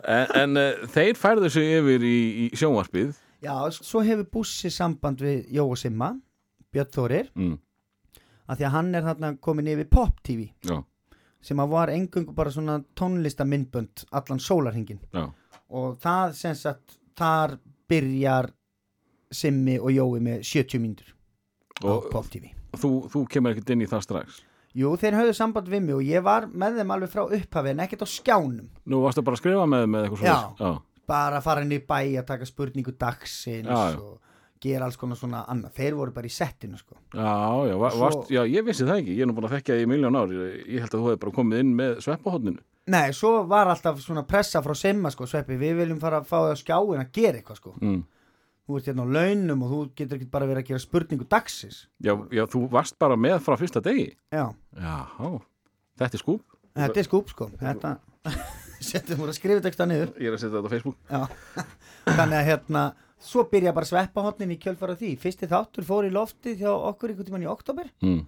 [0.02, 3.16] En, en uh, þeir færðu sig yfir í, í sjónvarpið.
[3.44, 6.10] Já, svo hefur Bussi samband við Jóa Simma,
[6.74, 7.56] Björn Þórir mm.
[8.48, 10.76] að því að hann er þarna komin yfir Pop TV Já,
[11.40, 15.26] sem að var engungu bara svona tónlistamindbönd allan sólarhingin já,
[15.68, 18.52] og það sem sagt þar byrjar
[19.28, 21.14] Simmi og Jói með 70 mínútur
[21.84, 24.42] og Pop TV þú, þú kemur ekkert inn í það strax?
[24.76, 27.80] Jú, þeir höfðu samband við mig og ég var með þeim alveg frá upphafi en
[27.82, 28.68] ekkert á skjánum.
[28.86, 30.34] Nú varstu bara að skrifa með þeim með eitthvað Já.
[30.36, 33.98] svona Já, bara að fara inn í bæ að taka spurningu dagsins Já, já.
[33.98, 34.27] og
[34.60, 35.72] gera alls konar svona annað.
[35.78, 36.96] Þeir voru bara í settinu sko.
[37.14, 37.32] Já,
[37.68, 39.16] já, va, Svo- varst, já, ég vissi það ekki.
[39.18, 40.28] Ég er nú búin að þekkja það í miljón ár.
[40.34, 44.22] Ég, held að þú hefði bara komið inn með sveppahotninu Nei, svo var alltaf svona
[44.24, 47.36] pressa frá Simma sko, Sveppi, við viljum fara að fá það á skjáin að gera
[47.36, 47.74] eitthvað sko.
[47.82, 47.98] mm.
[48.68, 51.86] Þú ert hérna á launum og þú getur ekki bara verið að gera spurningu dagsins.
[52.00, 54.16] já, já, þú varst bara með frá fyrsta degi.
[54.32, 54.96] Já, Já,
[56.00, 56.42] þetta er skúp.
[56.76, 57.50] Þetta er skúp sko.
[57.60, 57.98] Þetta,
[58.88, 60.12] setjum voru að skrifa texta niður.
[60.16, 60.72] Ég er að setja þetta
[63.20, 65.14] svo byrja bara sveppahotnin í kjölfara því.
[65.22, 67.90] Fyrsti þáttur fór í loftið hjá okkur einhvern tímann í oktober.
[68.02, 68.26] mm.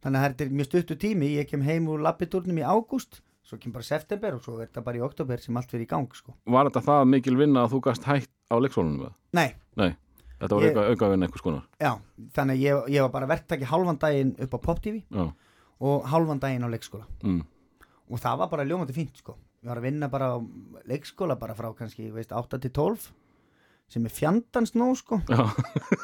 [0.00, 1.34] Þannig að þetta er mjög stuttu tími.
[1.36, 4.84] Ég kem heim úr lappitúrnum í ágúst, svo kem bara september og svo verður þetta
[4.86, 6.32] bara í oktober sem allt fyrir í gang sko.
[6.48, 9.12] Var þetta það mikil vinna að þú gast hægt á leiksólunum með?
[9.36, 9.92] Nei, Nei,
[10.40, 11.92] þetta var Ég- auka, auka vinna einhvers konar já,
[12.34, 15.32] þannig að ég, ég var bara verktaki hálfan daginn upp á Pop TV Já,
[15.80, 17.40] og hálfan daginn á leikskóla mm.
[18.10, 20.38] og það var bara ljómandi fínt sko ég var að vinna bara á
[20.88, 23.10] leikskóla bara frá kannski, veist, 8 til 12
[23.90, 25.20] sem er fjandans nóg sko.
[25.28, 25.46] Já.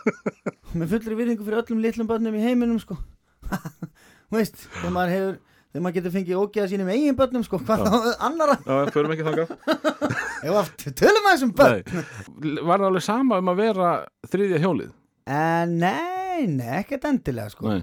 [0.79, 2.99] með fullri virðingu fyrir öllum litlum börnum í heiminum sko.
[4.35, 5.37] Veist, þegar maður hefur
[5.71, 7.97] þegar maður getur fengið ógeða sínum eigin börnum sko, hvað þá
[8.27, 9.57] annara já förum ekki þangað.
[10.47, 11.83] Ég var tölum að þessum börn?
[11.87, 12.61] Nei.
[12.61, 13.91] Var það alveg sama um að vera
[14.31, 14.95] þriðja hjólið?
[15.27, 17.67] en nei, nei, ekkert endilega sko.
[17.67, 17.83] Nei,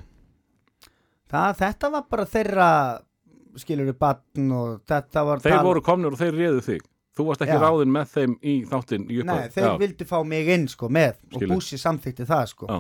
[1.31, 2.69] það, þetta var bara þeirra
[3.59, 7.43] skilur við barn og þetta var þeir voru komnir og þeir réðu þig Þú varst
[7.45, 7.62] ekki Já.
[7.62, 9.52] ráðinn með þeim í þáttinn í Nei, upphafi.
[9.54, 9.73] þeir Já.
[9.84, 11.52] vildi fá mig inn sko með og Skilur.
[11.56, 12.80] Bússi samþykti það sko Já.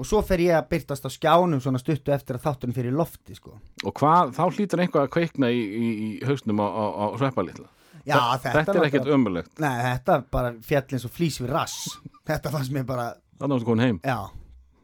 [0.00, 3.36] og svo fer ég að byrtast á skjánum svona stuttu eftir að þáttunum fyrir lofti
[3.38, 7.04] sko Og hvað, þá hlýtur einhvað að kveikna í, í, í hausnum á, á, á
[7.20, 7.68] sveppalitla
[8.04, 11.98] Já, Þetta, þetta er ekkert ömulegt Nei, þetta bara fjall eins og flýs við rass
[12.28, 14.18] Þetta fannst mér bara, Þannig varstu komin heim já,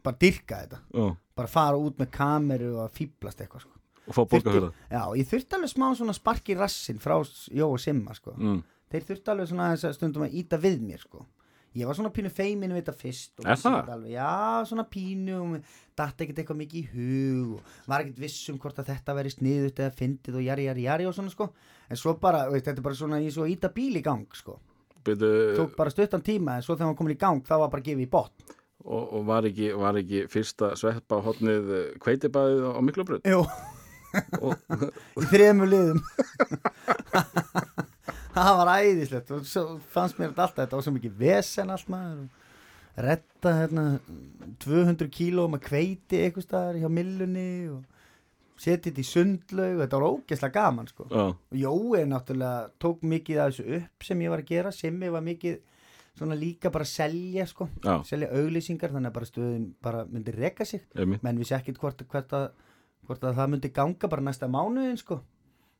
[0.05, 3.76] bara dyrka þetta bara fara út með kameru og fýblast eitthvað sko
[4.07, 4.83] og fá borga fyrir það?
[4.95, 7.17] Já, ég þurfti alveg smá svona spark í rassin frá
[7.51, 8.35] Jó og Simma sko.
[8.37, 8.61] Mm.
[8.91, 11.25] Þeir þurfti alveg svona aðeins að stundum að íta við mér sko.
[11.77, 13.89] Ég var svona pínu feimin við þetta fyrst Er það?
[13.93, 14.29] Alveg, já,
[14.65, 15.59] svona pínu
[15.97, 19.81] datt ekkert eitthvað mikið í hug var ekkert viss um hvort að þetta veri sniðut
[19.83, 21.51] eða fyndið og jari, jari, jari og svona sko.
[21.91, 24.25] En svo bara, veist, þetta er bara svona í svo að íta bíl í gang
[24.39, 24.57] sko.
[25.05, 27.85] Byrju, Tók bara stuttan tíma en svo þegar hann komin í gang þá var bara
[27.85, 28.55] gefið í botn.
[28.87, 33.41] Og, og var, ekki, var ekki fyrsta sveppa hotnið kveitibæðið á Miklubröð Jú,
[34.17, 36.01] í þremur liðum.
[38.37, 39.31] Það var æðislegt.
[39.33, 42.27] Og svo fannst mér alltaf þetta var svo mikið vesen allt maður
[42.97, 43.83] retta hérna
[44.63, 47.83] 200 kíló með kveiti eitthvað staðar hjá millunni og
[48.57, 49.79] setja þetta í sundlaug.
[49.83, 51.07] Þetta var ógeðslega gaman sko.
[51.11, 54.73] Já, og Jói náttúrulega tók mikið af þessu upp sem ég var að gera.
[54.73, 55.59] Simmi var mikið
[56.17, 57.69] svona líka bara að selja sko.
[57.85, 60.81] Já, selja auglýsingar þannig að bara stöðin bara myndi reka sig.
[60.97, 62.01] Menn vissi ekkit hvort,
[62.33, 62.47] að,
[63.07, 65.21] hvort að það myndi ganga bara næsta mánuðin sko.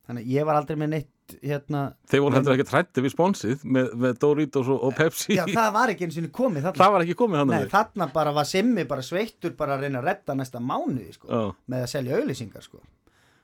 [0.08, 3.64] Þannig að ég var aldrei með neitt hérna, Þeir voru heldur ekki trætti við sponsið
[3.68, 5.36] með, með Doritos og, Pepsi.
[5.36, 8.08] Já það var ekki eins og komið þarna, Það var ekki komið hann Nei, þarna
[8.14, 11.42] bara var Simmi bara sveittur bara að reyna að redda næsta mánuði sko, Já,
[11.74, 12.80] með að selja auglýsingar sko.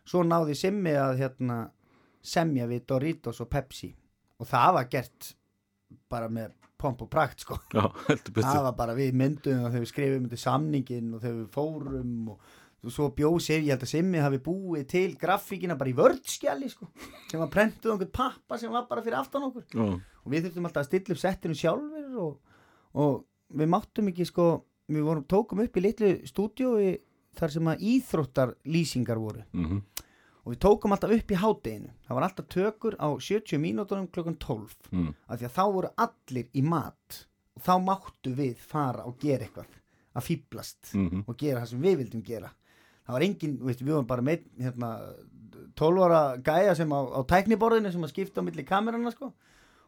[0.08, 1.60] Svo náði Simmi að hérna
[2.24, 3.91] semja við Doritos og Pepsi.
[4.39, 5.34] Og það var gert
[6.12, 7.60] bara með pomp og prakt sko.
[7.76, 7.86] Já,
[8.39, 12.54] það var bara við myndum og við skrifum undir samningin og við fórum og
[12.91, 16.89] svo bjóð sér, ég held að Simmi hafi búið til grafíkina bara í vördskjali sko,
[17.32, 19.63] sem var prentuð einhvern pappa sem var bara fyrir aftan okkur.
[19.72, 22.58] Já, og við þurftum alltaf að stilla upp settinu sjálfur og,
[23.00, 23.13] og
[23.56, 24.48] við máttum ekki sko,
[24.91, 26.89] við vorum, tókum upp í litlu stúdíói
[27.39, 29.46] þar sem að íþróttar lýsingar voru.
[29.56, 29.80] Mhm,
[30.43, 31.93] og við tókum alltaf upp í hádeginu.
[32.04, 35.93] Það var alltaf tökur á 70 mínútonum klokkan 12 mm, af því að þá voru
[36.04, 37.22] allir í mat.
[37.56, 39.72] Og þá máttu við fara og gera eitthvað.
[40.13, 42.52] Að fýblast mhm, og gera það sem við vildum gera
[43.03, 44.91] það var engin, við vorum bara með hérna,
[45.79, 49.31] 12 ára gæja sem á, á tækniborðinu sem að skipta á milli kamerana sko.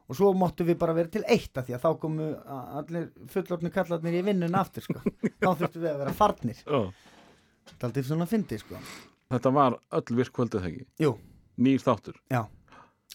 [0.06, 2.26] Og svo máttu við bara vera til eitt af því að þá komu
[2.78, 5.02] allir fullorðni kallarnir í vinnun aftur sko.
[5.42, 6.60] Þá þurftum við að vera farnir.
[6.62, 6.82] Já.
[7.72, 8.82] það er aldrei svona að fyndi sko.
[9.34, 10.86] Þetta var öll virkvöldið þegar ekki?
[11.02, 11.16] Jú,
[11.66, 12.18] Nýr þáttur?
[12.30, 12.44] Já,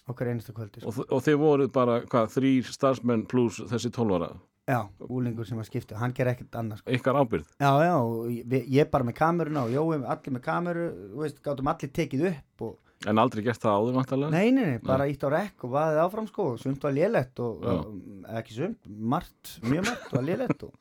[0.09, 0.91] okkar einustu kvöldi sko.
[0.91, 4.33] og, og þið voruð bara, hvað, þrýr starfsmenn pluss þessi tólvara
[4.71, 4.79] já,
[5.09, 6.93] úlingur sem að skipta, hann ger ekkert annað sko.
[6.99, 7.97] Ykkar ábyrð já, já,
[8.37, 10.87] ég, ég bara með kameruna og Jói allir með kameru,
[11.23, 12.79] veist, gátum allir tekið upp og
[13.09, 16.01] En aldrei gert það áður vantarlega Nei, nei, nei, bara ítt á rekk og vaðið
[16.03, 20.75] áfram sko sumt var lélegt og, og ekki sumt, margt, mjög margt var lélegt og,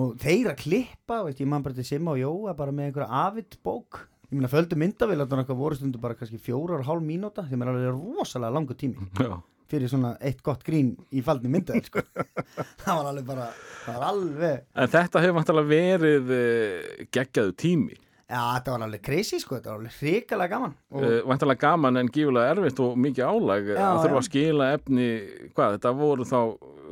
[0.00, 3.20] og þeir að klippa, veist, ég man bara til Simma og Jóa bara með einhverja
[3.26, 4.06] avitt bók.
[4.30, 7.60] Ég meina földu myndavél að það voru stundu bara kannski fjórar og hálf mínúta sem
[7.62, 9.04] er alveg rosalega langur tími.
[9.20, 9.36] Já,
[9.70, 12.02] fyrir svona eitt gott grín í faldni myndavél sko.
[12.84, 13.46] Það var alveg bara,
[13.84, 17.96] það var alveg En þetta hefur vantarlega verið uh, geggjaðu tími.
[18.26, 20.72] Já, þetta var alveg crazy sko, þetta var alveg hrikalega gaman.
[20.90, 24.70] Og, uh, Vantarlega gaman en gífulega erfitt og mikið álag Já, að þurfa að skila
[24.74, 25.06] efni
[25.54, 26.38] Hvað, þetta voru þá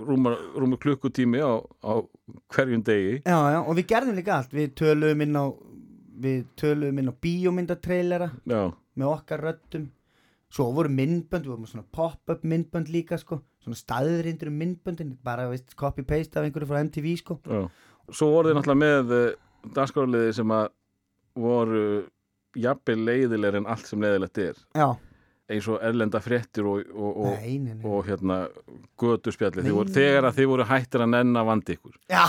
[0.05, 1.93] rúmur, rúmur klukkutími á, á
[2.55, 3.17] hverjum degi.
[3.27, 4.55] Já, já, og við gerðum líka allt.
[4.55, 5.47] Við töluðum inn á
[6.25, 8.61] Við töluðum inn á bíómyndatrailera Já,
[8.95, 9.89] með okkar röddum
[10.55, 13.41] Svo voru myndbönd, við vorum svona pop-up myndbönd líka sko.
[13.65, 17.39] Svona staðrindur um myndböndin Bara, copy-paste af einhverju frá MTV sko.
[17.43, 17.65] Já.
[18.13, 20.69] Svo voru þið náttúrulega með uh, dagskráliði sem að
[21.43, 21.83] voru
[22.55, 24.61] jafnvel leiðilegir en allt sem leiðilegt er.
[24.79, 24.89] Já,
[25.45, 27.85] eins og erlenda fréttir og, og, og, nei, nei, nei.
[27.85, 28.37] og hérna
[29.77, 29.97] voru, nei.
[29.99, 31.99] þegar að þið voru hættir að nenn að vandi ykkur.
[32.09, 32.23] Já,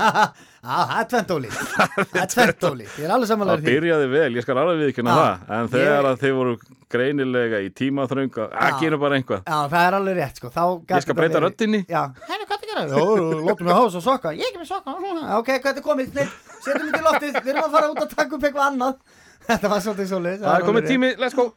[0.70, 3.74] það er tventóli Það er tventóli, ég er alveg Það samanlega því.
[3.74, 5.44] byrjaði vel, ég skal alveg viðkynna það.
[5.58, 6.56] En þegar Ég- að þið voru
[6.96, 10.54] greinilega í tímaþröng að gerum bara einhvað Já, það er alveg rétt sko.
[10.56, 11.44] Ég skal þetta breyta
[11.92, 12.86] Já, henni, hvað það gera?
[12.88, 13.06] Jó,
[13.50, 14.32] lóttum við hása og sokka.
[14.32, 14.96] Ég er ekki með sokka.
[15.42, 16.20] Ok, hvað er komið?
[16.24, 19.00] Að að eitthvað annað.
[19.46, 21.50] Þetta var svolítið svolítið Það er komið tími, let's go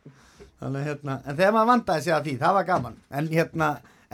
[0.59, 2.95] Þannig, hérna, en þegar maður vandaði sig að því, það var gaman.
[3.15, 3.67] En hérna,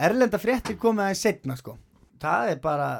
[0.08, 1.76] erlenda fréttir komið aðeins setna sko.
[2.22, 2.90] Það er bara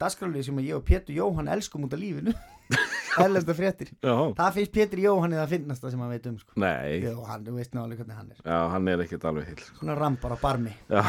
[0.00, 2.34] dagskrálið sem ég og Pétur Jóhann elskum út af lífinu.
[3.24, 3.90] Erlenda fréttir.
[4.02, 6.54] Já, Það finnst Pétur Jóhann eða finnasta sem hann veit um sko.
[6.62, 8.38] Nei, Jó, hann, þú veist nálega hvernig hann er.
[8.42, 9.76] Já, hann er ekkert alveg heil sko.
[9.82, 10.72] Svona rambar á barmi.
[10.90, 11.02] Já,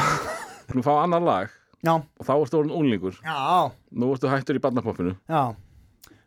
[0.76, 1.54] nú fá annar lag.
[1.86, 5.14] Já, og þá ertu orðin úlingur já, Nú ertu hættur í barnapoppinu.
[5.30, 5.42] Já,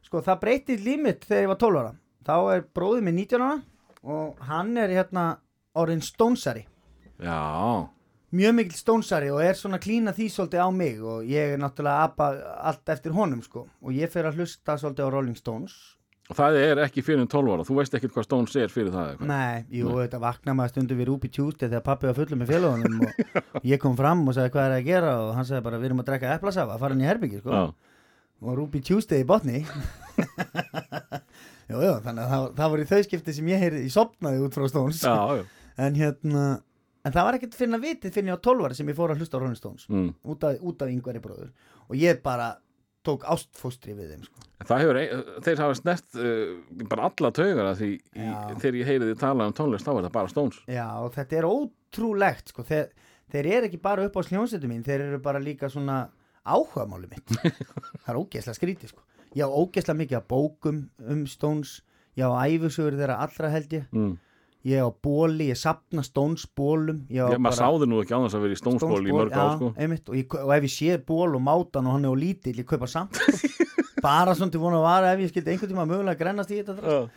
[0.06, 1.94] sko það breytið límit þegar ég var 12 ára.
[2.30, 3.58] Þá er bróðið minn 19 ára
[4.04, 5.28] og hann er hérna
[5.76, 6.66] orðin stónsari.
[7.20, 7.88] Já,
[8.30, 12.04] Mjög mikil stónsari og er svona klína því svolítið á mig og ég er náttúrulega
[12.06, 12.28] apa
[12.70, 13.64] allt eftir honum sko.
[13.82, 15.74] Og ég fer að hlusta svolítið á Rolling Stones.
[16.30, 18.92] og það er ekki fyrir en 12 ára Þú veist ekkert hvað Stones er fyrir
[18.94, 22.38] það eitthvað Nei, jú, þetta vakna maður stundu við Ruby Tuesday þegar pappi var fullur
[22.38, 25.64] með félagunum og ég kom fram og sagði hvað er að gera og hann sagði
[25.66, 27.64] bara við erum að drekka eplasafa, fara inn í herbyggi sko.
[28.46, 29.64] Og Ruby Tuesday í botni
[31.70, 34.40] Jú, jú, þannig að það, það voru í þau skipti sem ég heyrði, ég sopnaði
[34.46, 35.44] út frá Stones já,
[35.86, 36.46] en hérna
[37.06, 39.14] en það var ekkert fyrir að vitið fyrir ég á 12 ára sem ég fór
[39.14, 40.10] að hlusta á Rolling Stones mm.
[40.34, 41.52] út af, út af yngveri bróður
[41.88, 42.50] og ég bara
[43.08, 44.42] tók ástfóstri við þeim sko.
[44.68, 46.58] Hefur, ein- þeir hafa snert uh,
[46.92, 48.26] bara alla taugar að því í,
[48.60, 51.40] þegar ég heyri þið tala um tónlist þá er það bara Stones já og þetta
[51.40, 52.66] er ótrúlegt sko.
[52.68, 52.90] þeir,
[53.32, 56.02] þeir eru ekki bara upp á sljónsetu mín þeir eru bara líka svona
[56.44, 57.32] áhugamáli mitt
[58.04, 59.06] það er ógeðslega skrítið sko.
[59.38, 61.80] Ég á ógeðslega mikið að bókum um Stones
[62.18, 64.14] ég á æfisugur þeirra allra held ég mm.
[64.70, 68.38] ég á bóli, ég sapna Stones bólum á Ég, maður sáði nú ekki á þess
[68.40, 69.72] að vera í Stones-ból í mörg ár sko.
[69.72, 72.22] já, einmitt, og, ég, og ef ég sé ból og mátan og hann er á
[72.24, 73.68] lítill, ég kaupa samt sko.
[74.06, 76.76] bara svona til vona að vara ef ég skildi einhvern tíma mögulega grennast í þetta
[76.80, 77.10] drasl.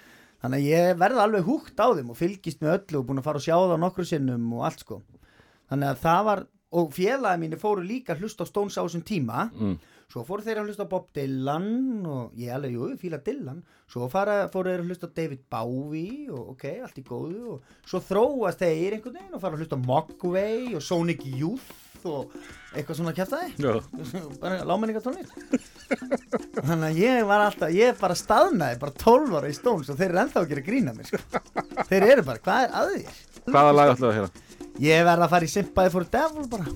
[0.42, 3.28] þannig að ég verði alveg húgt á þeim og fylgist með öllu og búin að
[3.28, 4.98] fara og sjá það nokkru sinnum og allt sko
[5.70, 6.42] þannig að það var,
[6.74, 9.76] og félagi mínu fóru líka að hlusta á Stones á þessum tíma Mm.
[10.12, 11.68] Svo fóru þeir að hlusta á Bob Dylan
[12.04, 16.26] og ég alveg, jú, ég fíla Dylan svo fara, fóru þeir að hlusta David Bowie
[16.32, 19.80] og ok, allt í góðu og svo þróast þeir einhvern veginn og fara að hlusta
[19.80, 21.72] Mogwai og Sonic Youth
[22.08, 22.32] og
[22.74, 23.74] eitthvað svona kjæftæði Já.
[24.42, 25.32] bara lámenninga tónlist
[26.66, 30.10] þannig að ég var alltaf ég bara staðnaði, bara 12 ára í Stones og þeir
[30.10, 31.22] eru ennþá að gera grína mér sko.
[31.88, 33.20] þeir eru bara, hvað er að þér?
[33.46, 34.48] Hvaða lag ætlaðu að heyra?
[34.82, 36.66] ég verð að fara í Sympathy for Devil bara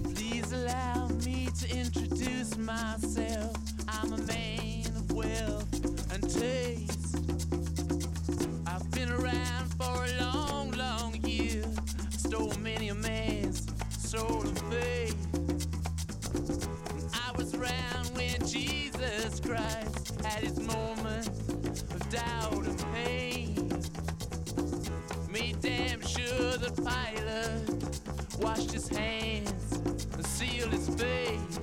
[28.47, 29.81] washed his hands
[30.15, 31.59] and sealed his face.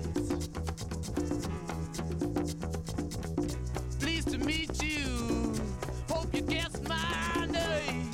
[4.01, 5.53] Pleased to meet you.
[6.09, 8.11] Hope you guessed my name.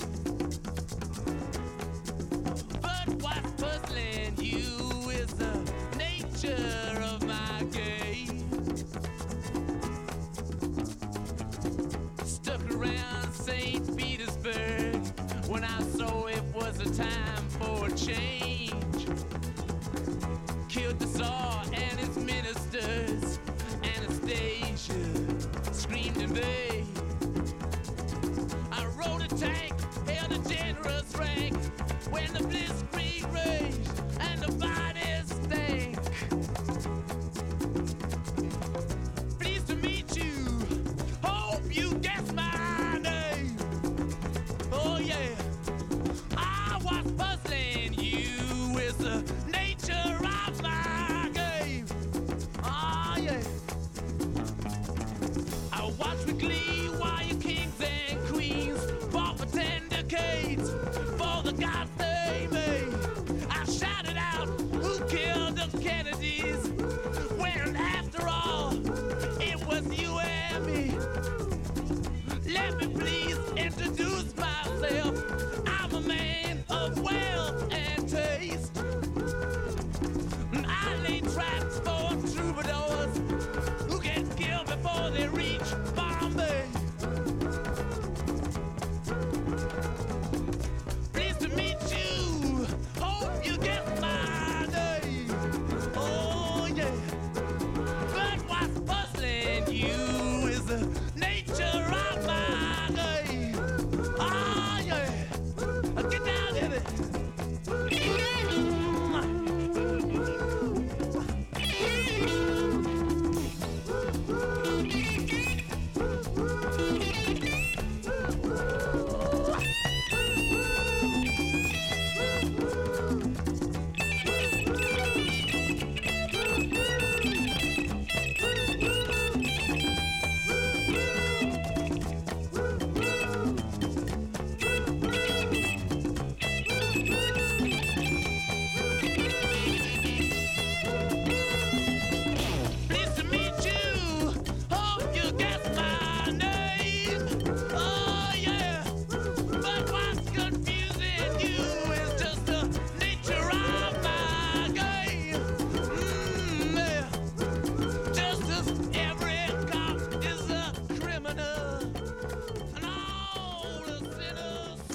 [2.80, 5.56] But what's puzzling you is the
[5.98, 8.46] nature of my game.
[12.24, 13.98] Stuck around St.
[13.98, 14.98] Petersburg
[15.48, 17.29] when I saw it was a time
[18.06, 19.08] change.
[20.70, 23.40] Killed the Tsar and his ministers.
[23.84, 24.94] Anastasia
[25.74, 26.88] screamed in vain.
[28.72, 29.74] I rode a tank,
[30.08, 31.56] held a generous rank
[32.10, 34.52] when the blitzkrieg raged and the
[61.60, 62.09] for the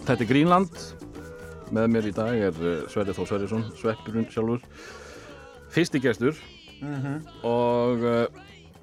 [0.04, 0.80] Þetta er Greenland
[1.72, 4.64] með mér í dag er uh, Sverri Þór Sverrisson sveppurinn sjálfur.
[5.72, 6.36] Fyrsti gestur.
[7.48, 8.26] Og uh,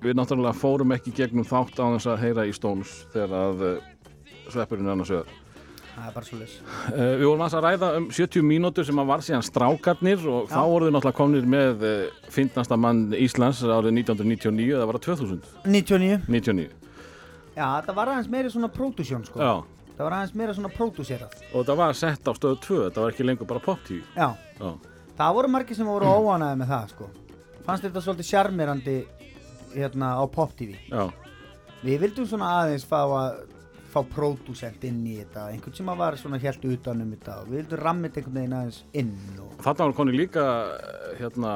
[0.01, 3.91] við náttúrulega fórum ekki gegnum þátt á þess að heyra í Stones þegar að uh,
[4.49, 5.35] sveppurinn er annars vegar.
[5.91, 6.55] Það er bara svo leys
[6.91, 10.61] Uh, við vorum að ræða um 70 mínútur sem að var síðan strákarnir og þá
[10.71, 11.85] voru við náttúrulega komnir með
[12.33, 15.53] fyndnasta mann Íslands árið 1999 eða var það 2000?
[15.67, 16.65] 99 99,
[17.53, 19.37] Já, það var aðeins meiri svona pródusjón sko.
[19.37, 19.53] Já
[20.01, 21.33] Það var aðeins meira svona pródúserað.
[21.53, 24.31] Og það var sett á stöðu 2, þetta var ekki lengur bara pop tíu Já,
[24.57, 24.71] Já,
[25.19, 27.09] það voru margir sem voru óanaði með það sko.
[27.67, 28.95] Fannst þetta svolítið sjarmirandi
[29.75, 31.03] hérna á Pop TV já,
[31.85, 33.43] Við vildum svona aðeins fá að
[33.93, 35.45] fá pródúsent inn í þetta.
[35.53, 38.81] Einhvern sem var svona helt utan um þetta og við vildum rammit einhvern veginn aðeins
[38.97, 40.47] inn og þarna var koni líka
[41.21, 41.55] hérna,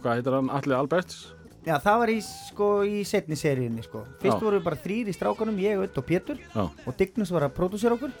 [0.00, 1.33] hvað heitir hann, Alli Alberts
[1.64, 4.02] Já, það var í, sko, í setni seríunni sko.
[4.20, 4.42] Fyrst Já.
[4.44, 6.38] voru við bara þrýr í strákanum, ég, Ödd og Pétur.
[6.54, 8.12] Já, og Dignus var að pródúsera okkur.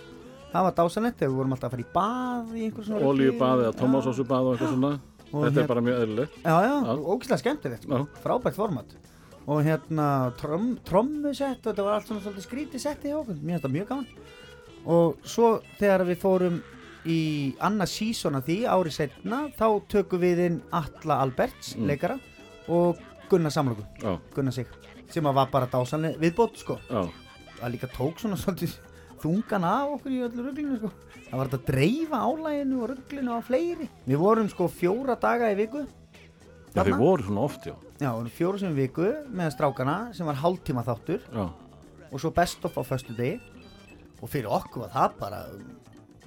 [0.54, 3.64] Það var dásanlegt þegar við vorum alltaf að fara í bað í einhver svona olíubað
[3.64, 3.78] eða Já.
[3.82, 4.92] tómasósubað og eitthvað svona.
[5.34, 6.34] Og Þetta hér- er bara mjög eðlilegt.
[6.44, 6.74] Já, já,
[7.14, 8.00] ógislega skemmtilegt sko.
[8.22, 8.94] Frábært format.
[9.46, 10.06] Og hérna
[10.38, 13.74] trom, trommusett og þetta var allt svona svolítið skrítið setti hjá okkur Mér finnst það
[13.76, 14.06] mjög gaman.
[14.86, 16.62] Og svo þegar við fórum
[17.04, 21.86] í annað sísón af því árið setna þá tökum við inn Alla Alberts, Mm.
[21.90, 22.18] leikara
[22.68, 22.96] og
[23.34, 24.66] Gunnar Samlokur, Já, Gunnar Sig
[25.10, 26.76] sem var bara dásanlega viðbót sko.
[26.86, 27.02] Já,
[27.58, 28.76] það líka tók svona svolítið
[29.24, 30.90] þungan af okkur í öllu rugglinu sko.
[31.24, 33.88] það var þetta að dreifa álæginu og rugglinu á fleiri.
[34.06, 35.84] Við vorum sko fjóra daga í viku
[36.74, 37.74] já þið voru svona oft, já.
[37.98, 41.22] Já, við vorum fjóra sem viku með strákana sem var hálftíma þáttur.
[41.34, 41.46] Já,
[42.10, 43.40] og svo best of á föstu degi
[44.22, 45.44] og fyrir okkur var það bara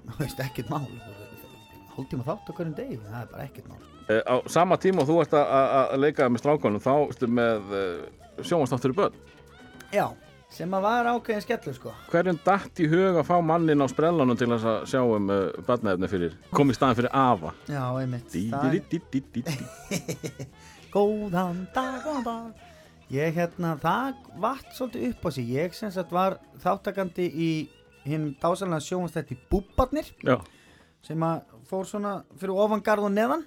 [0.08, 0.88] þú veist, ekkert mál.
[1.96, 5.18] Hálftíma þátt á hverjum degi, það er bara ekkert mál á sama tíma og þú
[5.24, 7.82] ert að- leika með strákanum þá ertu með uh,
[8.44, 9.14] sjónvastáttur í börn.
[9.92, 10.06] Já,
[10.52, 11.92] sem að var ákveðin skellur sko.
[12.12, 15.38] Hverjum datt í hug að fá mannin á sprellanum til að sjá um uh,
[15.68, 17.52] barnaefni fyrir kom í staðin fyrir afa?
[17.68, 18.32] Já, einmitt.
[20.94, 22.64] Góðan dag, góðan dag.
[23.12, 25.50] Ég hérna, það vatt svolítið upp á sig.
[25.56, 27.50] Ég sem sagt var þáttakandi í
[28.08, 30.38] hinn dásalega sjónastætti Búbarnir Já,
[31.04, 33.44] sem að fór svona fyrir ofan garð og neðan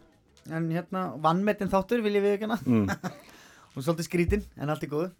[0.49, 2.61] en hérna vannmetinn þáttur vil ég við ekki hana?
[2.64, 2.86] Mm.
[3.74, 5.11] og svolítið skrítin en allt er góðu.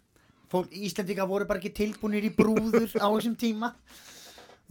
[0.51, 3.71] Fólk Íslendinga voru bara ekki tilbúinir í brúður á þessum tíma.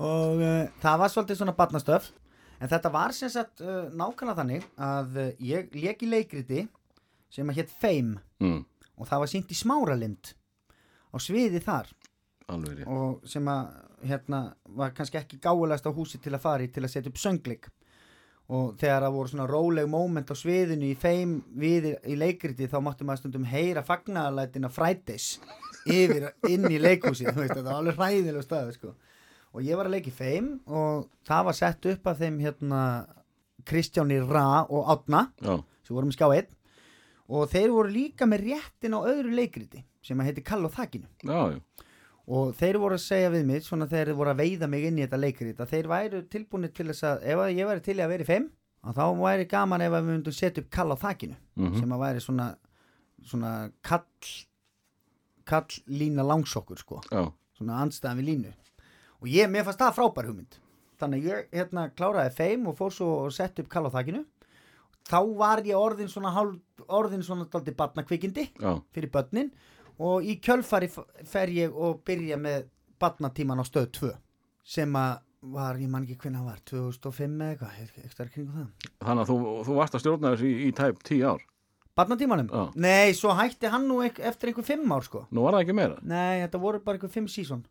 [0.00, 2.10] Og uh, það var svolítið svona barnastöf
[2.60, 6.66] en þetta var sem sagt uh, nákvæmlega þannig að uh, ég lék í leikriti
[7.32, 8.20] sem að hétt Fame.
[8.40, 8.64] Mm.
[8.96, 10.34] og það var sínt í smáralind
[11.12, 11.88] á sviði þar.
[12.50, 13.68] Alveg og sem að
[14.10, 14.40] hérna
[14.76, 17.68] var kannski ekki gáulegast á húsi til að fara í til að setja upp söngleik
[18.50, 22.80] og þegar það voru svona róleg moment á sviðinu í þeim við í leikriti þá
[22.82, 25.36] mátti maður stundum heyra fagnaðalætina Fridays
[25.86, 28.94] yfir inn í leikhúsi þetta var alveg hræðilega staðu sko.
[29.54, 32.80] og ég var að leika í þeim og það var sett upp af þeim hérna
[33.70, 35.54] Kristjáni Ra og Átna Já,
[35.86, 36.50] sem vorum í skjá 1
[37.30, 41.06] og þeir voru líka með réttin á öðru leikriti sem að heiti Kall á þakkinu
[41.22, 41.86] já, já
[42.30, 45.04] og þeir voru að segja við mig svona þeir voru að veiða mig inn í
[45.06, 48.26] þetta leikrit að þeir væru tilbúinir til þess að ef ég væri til að vera
[48.26, 48.46] í fimm
[48.86, 51.80] að þá væri gaman ef við myndum setja upp kall á þakinu Mhm.
[51.80, 52.46] sem að væri svona
[53.20, 53.50] svona
[53.82, 54.06] kall
[55.44, 57.00] kall lína langsokkur sko.
[57.10, 57.26] Já,
[57.58, 58.52] svona andstæðan við línu.
[59.20, 60.58] Og ég, mér fannst það frábær hugmynd.
[61.00, 64.24] Þannig að ég hérna kláraði feim og fór svo og sett upp kall á þakinu.
[65.10, 66.56] Þá var ég orðin svona hálf,
[66.88, 69.50] orðin svona daldi barnakvikindi já, fyrir börnin
[70.00, 70.88] og í kjölfari
[71.28, 72.68] fer ég og byrja með
[73.00, 74.12] barnatíman á stöð 2
[74.76, 75.18] sem að
[75.54, 78.66] var, ég man ekki hvernig það var 2005 eða eitthvað,
[79.00, 79.36] þannig að þú,
[79.68, 81.44] þú varst að stjórna þessu í, í tæp tíu ár.
[81.96, 82.48] Barnatímanum?
[82.52, 82.64] Já.
[82.80, 85.22] Nei, svo hætti hann nú eit- eftir einhver 5 ár sko.
[85.32, 85.96] Nú var það ekki meira?
[86.02, 87.64] Nei, þetta voru bara einhver 5 sísón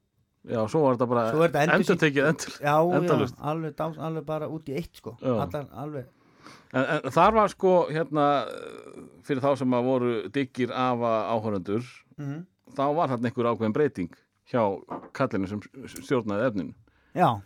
[0.49, 4.75] Já, svo var þetta bara endur tekið endur Já, já, alveg, alveg bara út í
[4.79, 5.13] eitt sko.
[5.21, 6.07] Allar, alveg
[6.73, 8.25] en, en þar var sko hérna
[9.27, 11.85] fyrir þá sem að voru diggir afa áhörundur
[12.17, 12.39] mm
[12.69, 14.11] þá var þarna einhver ákveðin breyting
[14.51, 14.61] hjá
[15.17, 16.67] kallinu sem stjórnaði efnin
[17.17, 17.41] Já,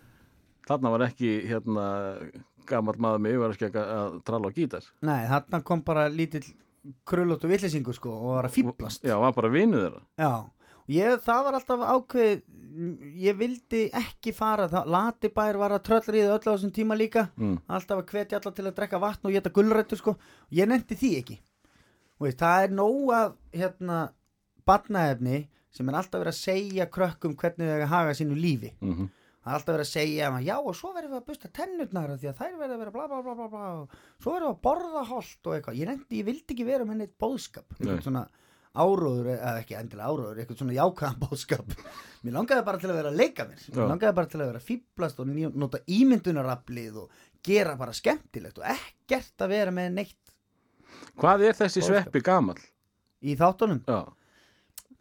[0.68, 1.86] þarna var ekki hérna
[2.68, 4.90] gammal maður með yfirvarskjaka að tralla á gítar.
[5.08, 6.44] Nei, þarna kom bara lítill
[7.08, 10.04] krullóttu villisingu sko og var að fýblast Já, var bara vinuð þeirra.
[10.20, 10.32] Já,
[10.94, 12.44] ég, það var alltaf ákveð
[13.22, 17.28] ég vildi ekki fara það, Latibær var að tröllriða öll á þessum tíma líka.
[17.38, 17.60] Mm.
[17.68, 20.16] alltaf að hvetja alla til að drekka vatn og geta gulrættur sko,
[20.50, 21.40] ég nefndi því ekki.
[22.24, 24.00] Veist, það er nóg að hérna,
[24.66, 28.74] barnaefni sem er alltaf verið að segja krökkum hvernig þau eiga að haga sínu lífi.
[28.82, 29.12] Mm
[29.44, 32.22] það er alltaf verið að segja já og svo verðum við að busta tennurnar af
[32.22, 34.54] því að þær verða að vera bla bla bla bla bla og svo verðum við
[34.54, 35.80] að borða holt og eitthvað.
[35.82, 37.98] Ég nefndi, ég vildi ekki vera með neitt bóðskap Nei.
[38.06, 38.24] svona
[38.74, 41.76] áróður eða ekki endilega áróður, eitthvað svona jákvæðan bóðskap
[42.24, 43.62] mér langaði bara til að vera að leika mér.
[43.76, 45.32] Mér langaði bara til að vera að fýblast og
[45.64, 50.20] nota ímyndunaraflið og gera bara skemmtilegt og ekkert að vera með neitt.
[51.20, 52.04] Hvað er þessi Boðskap.
[52.08, 52.62] sveppi gamall?
[53.24, 53.84] í þáttunum?
[53.88, 54.02] Já.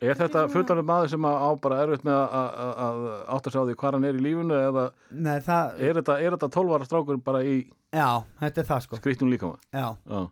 [0.02, 3.02] Er þetta fullanum maður sem á bara erfitt með að- að að
[3.36, 6.48] átta sig á því hvað hann er í lífunu eða Nei, það, er þetta, þetta
[6.56, 7.56] 12 ára strákur bara í
[7.94, 8.08] já,
[8.40, 8.96] þetta er það sko.
[8.98, 9.58] skrýttum líkama?
[9.72, 10.30] já, Já,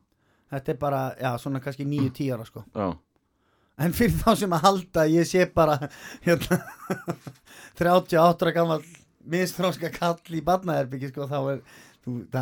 [0.51, 2.65] þetta er bara, já, svona kannski 9-10 ára sko.
[2.75, 2.89] Já,
[3.81, 5.79] En fyrir þá sem að halda ég sé bara
[6.27, 6.59] hérna
[7.81, 8.83] 38 ára gammal
[9.31, 11.53] misfráska kall í barnaherbyggi sko það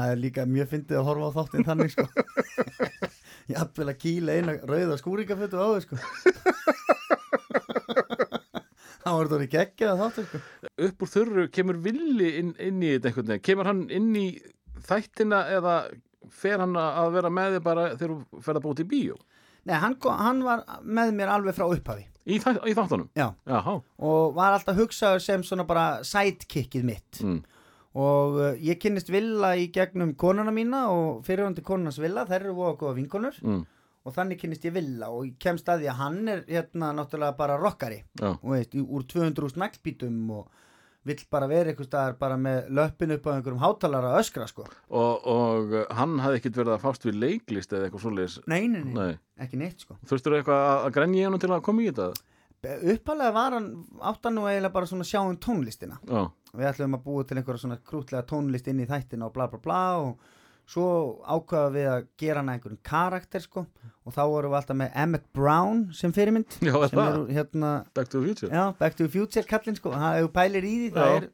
[0.01, 2.07] er líka mjög fyndið að horfa á þáttinn þannig sko.
[3.53, 5.99] Jafnvel að kýla eina rauða skúringafötu á þau sko.
[8.99, 10.39] Það voru þetta geggjað þáttur sko.
[10.85, 13.45] Upp úr þurru kemur villi inn, inn í þetta einhvern veginn.
[13.47, 14.27] Kemur hann inn í
[14.85, 15.77] þættina eða
[16.35, 19.17] fer hann að vera með þig bara þegar þú fer að búið til bíó
[19.67, 22.07] Nei, hann, hann var með mér alveg frá upphafi.
[22.29, 23.09] Í, þæ, í þáttunum?
[23.17, 27.23] Já, Jáhá, og var alltaf hugsaður sem svona bara sidekickið mitt.
[27.25, 27.41] Mm.
[27.99, 32.55] og uh, ég kynnist Villa í gegnum konuna mína og fyrirhandi konunans Villa, þær eru
[32.59, 33.41] voða góða vinkonur.
[33.43, 33.65] Mm.
[34.09, 37.37] og þannig kynnist ég Villa og ég kemst að því að hann er hérna náttúrulega
[37.37, 38.03] bara rockari.
[38.21, 40.53] Já, og veist, úr 200 naglbítum og
[41.09, 44.67] vill bara vera eitthvað staðar bara með löppin upp á einhverjum hátalara öskra sko.
[44.89, 48.39] Og, og uh, hann hafði ekkit verið að fást við leiklist eða eitthvað svoleiðis?
[48.47, 49.99] Nei, nei, nei, Nei, ekki neitt sko.
[50.09, 52.27] Þurftur þú eitthvað að, grenja hann til að koma í þetta?
[52.59, 53.69] uppalega var hann
[54.03, 56.01] áttan nú eiginlega bara svona að sjá um tónlistina.
[56.09, 56.25] Já,
[56.59, 59.61] við ætlum að búa til einhverja svona krútlega tónlist inn í þættina og bla bla
[59.63, 60.33] bla og
[60.69, 60.87] svo
[61.25, 63.65] ákvaða við að gera hann að einhverjum karakter sko
[64.05, 67.73] og þá vorum við alltaf með Emmett Brown sem fyrirmynd já sem það, er hérna,
[67.97, 68.51] Back to the Future.
[68.53, 71.21] Já, Back to the Future kallinn sko, það ef þú pælir í því það Já.
[71.21, 71.29] er,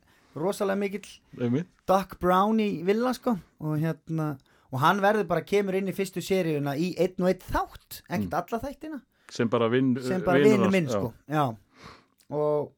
[0.45, 4.28] rosalega mikill Doc Brown í villa sko og hérna
[4.74, 8.39] og hann verður bara kemur inn í fyrstu seríuna í einn og einn þátt ekkert
[8.41, 9.03] alla þættina.
[9.35, 11.45] Sem bara vinn sem bara vinur minn sko já.
[12.35, 12.72] og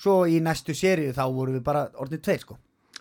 [0.00, 2.56] svo í næstu seríu þá vorum við bara orðin tveir sko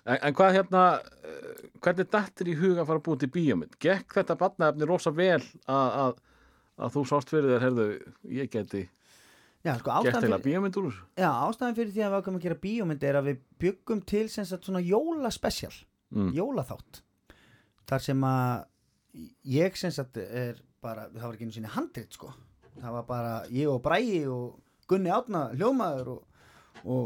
[0.06, 0.84] En, en hvað hérna,
[1.22, 3.76] eh, hvernig dattir í huga að fara að búa til bíómynd?
[3.84, 5.38] Gekk þetta barnaefni rosa vel
[5.70, 6.16] að, að,
[6.82, 7.86] að þú sást fyrir þér, herðu,
[8.40, 8.82] ég geti
[9.62, 12.60] já, sko, heila fyrir, bíómynd úr já, ástæðan fyrir því að við ákveðum að gera
[12.66, 15.74] bíómynd er að við byggum til sem sagt svona jólaspecial
[16.12, 16.34] Mm.
[16.36, 16.98] jólaþátt
[17.88, 18.66] þar sem að
[19.48, 22.34] ég sem sagt er bara, það var ekki einu sinni handrit sko
[22.82, 24.58] það var bara ég og Bræi og
[24.92, 26.42] Gunni Átna hljómaður og,
[26.84, 27.06] og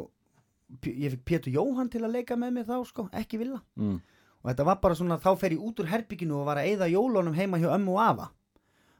[0.84, 4.00] ég fikk Pétur Jóhann til að leika með mér þá sko, ekki vilja Mm.
[4.44, 6.90] og þetta var bara svona, þá fer ég út úr herbygginu og var að eyða
[6.92, 8.30] jólunum heima hjá ömmu og afa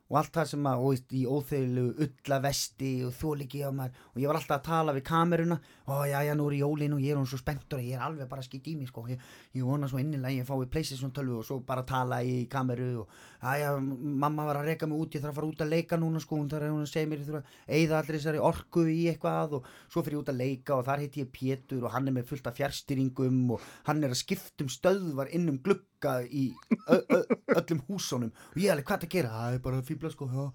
[0.06, 4.02] og allt það sem að, og í óþegilu ulla vesti og þóliki maður.
[4.14, 5.58] Og ég var alltaf að tala við kameruna.
[5.90, 8.06] Og já, já, nú er jólin og ég er hún svo spenntur og ég er
[8.06, 9.06] alveg bara skitt í mig, sko.
[9.10, 9.24] Ég,
[9.58, 13.16] ég vona svo innilega ég fái PlayStation 12 og svo bara tala í kameru og
[13.42, 16.00] já, já, mamma var að reka mig út ég þarf að fara út að leika
[16.02, 16.38] núna, sko.
[16.38, 19.72] Hún þarf að segja mér, ég þarf að eyða allir þessari orku í eitthvað og
[19.90, 22.30] svo fyrir ég út að leika og þar heiti ég Pétur og hann er með
[22.30, 25.60] fullt af fjärstyringum og hann er að skiptum stöðvar inn um
[26.06, 26.46] glugga í
[27.56, 28.32] öllum húsunum.
[28.54, 30.46] Og ég er alveg hvað er að gera, það er bara fýbla sko, já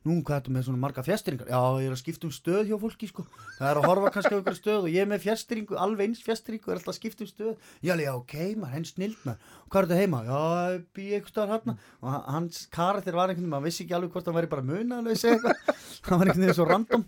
[0.00, 1.48] Nú, hvað er þetta með svona marga fjärstyringar?
[1.52, 3.24] Já, ég er að skipta um stöð hjá fólki, sko.
[3.58, 6.22] Það er að horfa kannski á ykkur stöð og ég er með fjärstyringu, alveg eins
[6.24, 7.66] fjärstyringu, er alltaf að skipta um stöð.
[7.84, 9.50] Já, já, ok, maður, henn snild maður.
[9.68, 10.22] Hvað er þetta heima?
[10.24, 10.40] Já,
[10.72, 11.74] ég bý eitthvað staðar hérna.
[12.00, 15.76] Og hans karakter var einhvern veginn, maður vissi ekki alveg hvort hann væri bara eitthvað.
[16.08, 17.04] hann var einhvern veginn svo random.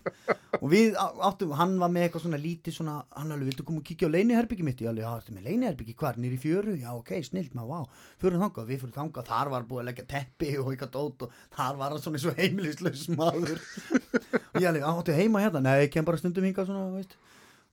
[0.61, 3.87] Og við áttum, hann var með eitthvað svona lítið svona, hann alveg, viltu koma og
[3.89, 4.85] kíkja á leiniherbyggi mitt?
[4.85, 6.77] Já, þetta með leiniherbyggi, hvar, nýri fjöru?
[6.77, 8.05] Já, ok, snild maður, vá.
[8.21, 11.35] Fyrir þangað, við fyrir þangað, þar var búið að leggja teppi og eitthvað dót og
[11.57, 12.39] þar var hann svona eins og
[12.83, 13.59] heimilislaus maður
[14.53, 17.15] og ég alveg, áttu heima hérna nei, ég kem bara stundum hingað svona, veist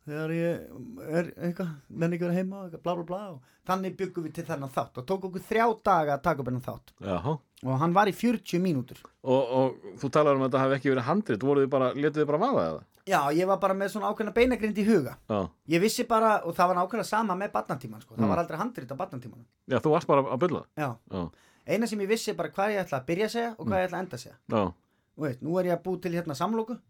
[0.08, 4.38] þegar ég er eitthvað menn ekki vera heima, bla bla bla og þannig byggum við
[4.38, 7.34] til þennan þátt og tók okkur þrjá daga að taka upp hennan þátt Jaha.
[7.66, 10.94] og hann var í 40 mínútur Og, og þú talar um að þetta hafi ekki
[10.94, 12.80] verið handrit, voruð þið bara, letuð þið bara vaða eða?
[13.10, 15.38] já, ég var bara með svona ákveðna beinagrind í huga Já.
[15.76, 18.14] ég vissi bara, og það var ákveðna sama með barnatíman sko.
[18.16, 18.22] Mm.
[18.24, 20.64] það var aldrei handrit á barnatímanum Já, þú varst bara að bylla.
[20.80, 21.22] já, Já.
[21.76, 23.88] eina sem ég vissi bara hvað ég ætla að byrja að segja og hvað ég
[23.90, 24.62] ætla að enda að segja Já.
[25.20, 26.80] Og veit, nú er ég að bú til hérna samlóku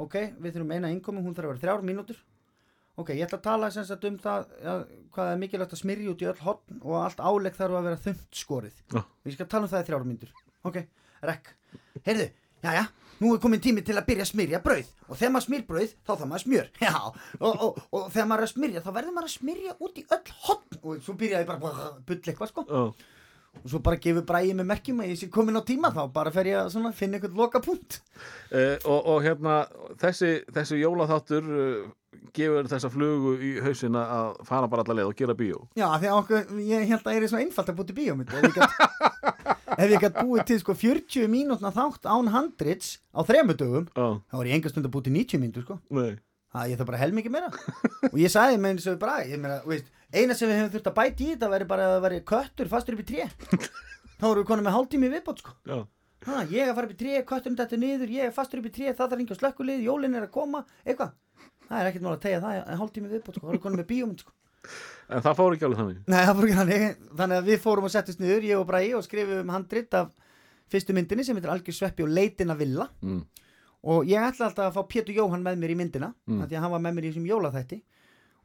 [0.00, 2.20] ok, við þurfum eina innkomi, hún þarf að vera þrjár mínútur.
[3.00, 4.74] Ok, ég ætla að tala sem sagt um það ja,
[5.14, 8.00] hvað er mikilvægt að smyrja út í öll hotn og allt álegg þarf að vera
[8.06, 8.80] þunnt skorið.
[8.92, 9.02] Já.
[9.24, 10.32] við skal tala um það í þrjár mínútur.
[10.68, 10.80] Ok,
[11.30, 11.52] rekk,
[12.04, 12.26] heyrðu
[12.60, 12.82] já, já,
[13.22, 14.90] nú er komin tími til að byrja að smyrja brauð.
[15.06, 16.68] Og þegar maður smyr brauð, þá þarf maður smjör.
[16.82, 16.92] Já,
[17.38, 20.06] og, og, og þegar maður er að smyrja þá verður maður að smyrja út í
[20.18, 22.66] öll hotn og svo byrjaði ég bara að bull eitthvað sko.
[22.68, 23.16] Já.
[23.60, 26.32] Og svo bara gefur bræði með merkjum að ég sé komin á tíma þá bara
[26.34, 28.00] fer ég að svona finna einhvern loka punkt
[28.50, 29.60] Uh, og, og hérna,
[30.02, 31.84] þessi, þessi jólaþáttur uh,
[32.34, 35.60] gefur þessa flugu í hausina að fara bara alla leið og gera bíó.
[35.78, 38.74] Já, því að okkur, ég held að það er svo einfalt að búti ég gat,
[39.84, 44.08] ef ég gat búið til sko 40 mínútna þátt án handrits á þremu dögum, Já.
[44.18, 46.18] þá var ég enga stund að búið til 90 mínútur sko, Nei.
[46.50, 47.52] það ég það bara helmingi meira
[48.10, 50.90] og ég sagði með eins og bara, ég meina, veist eina sem við hefum þurft
[50.90, 53.28] að bæta í þetta væri bara að það væri köttur fastur upp í tré
[54.20, 55.78] þá erum við konum með hálftími viðbót sko Já.
[56.26, 58.70] ha, ég er að fara upp í tré, kötturinn þetta niður ég er fastur upp
[58.70, 61.16] í tré, það þarf ekki að slökkulið jólin er að koma, eitthvað
[61.70, 63.82] það er ekkert mál að tegja það en hálftími viðbót sko, þá erum við konum
[63.82, 64.36] með bíómynd sko
[65.10, 66.00] En það fór ekki alveg þannig.
[66.06, 66.84] Nei, það fór ekki þannig.
[67.20, 70.10] Þannig að við fórum og settist niður, ég og Bræði, og skrifum handrit af
[70.70, 72.86] fyrstu myndinni sem heitir Algjör Sveppi og Leitin að Villa.
[73.02, 73.22] Mm.
[73.90, 76.44] Og ég ætla alltaf að fá Pétur Jóhann með mér í myndina, mm.
[76.44, 77.80] því að hann var með mér í þessum jólaþætti.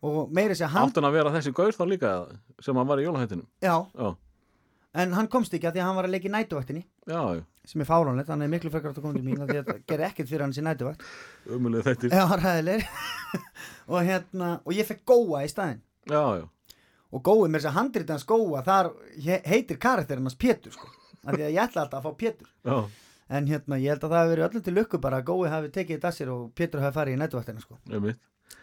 [0.06, 2.14] Og meiri sér hann, Átti hann að vera þessi gaur þá líka
[2.62, 3.46] sem hann var í jólahættinu.
[3.64, 4.10] já, Já.
[5.02, 7.22] en hann komst ekki að því að hann var að leika í nætuvættinni, Já,
[7.66, 10.06] sem er fáránlegt, hann er miklu frekar að koma til mín, því að það gerir
[10.10, 11.02] ekkert fyrir hann sem nætuvætt.
[12.14, 12.86] Já, ræðilegir.
[13.92, 15.82] og hérna, og ég fekk góa í staðinn.
[16.12, 16.46] Já, já.
[17.16, 18.92] Og gói, mér sér handrit hans góa, þar
[19.24, 20.88] he- heitir karakterinn hans Pétur, sko.
[21.26, 22.50] Af því að ég ætla alltaf að fá Pétur.
[22.68, 22.78] Já.
[23.36, 25.70] En hérna, ég held að það hefur verið öllum til lukku bara að Gói hafi
[25.74, 27.78] tekið þetta að sér og Pétur hafi farið í nætuvaktina sko.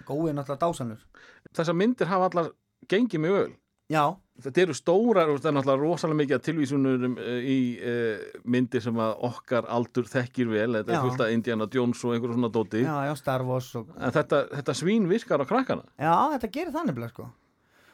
[0.08, 1.04] Gói er náttúrulega dásanur.
[1.52, 2.52] Þessar myndir hafa allar
[2.90, 3.52] gengið mjög vel.
[3.92, 4.04] Já,
[4.42, 8.82] Þetta eru stórar og þetta er náttúrulega rosalega mikið af tilvísunurum uh, í uh, myndir
[8.82, 10.70] sem að okkar aldur þekkir vel.
[10.78, 10.96] Þetta Já.
[10.96, 12.80] er fullt af Indiana Jones og einhverjum svona dóti.
[12.82, 13.92] já, já, Star Wars og...
[14.00, 15.84] En þetta, þetta svín virkar á krakkana.
[16.00, 17.28] Já, þetta gerir þannig bleið sko.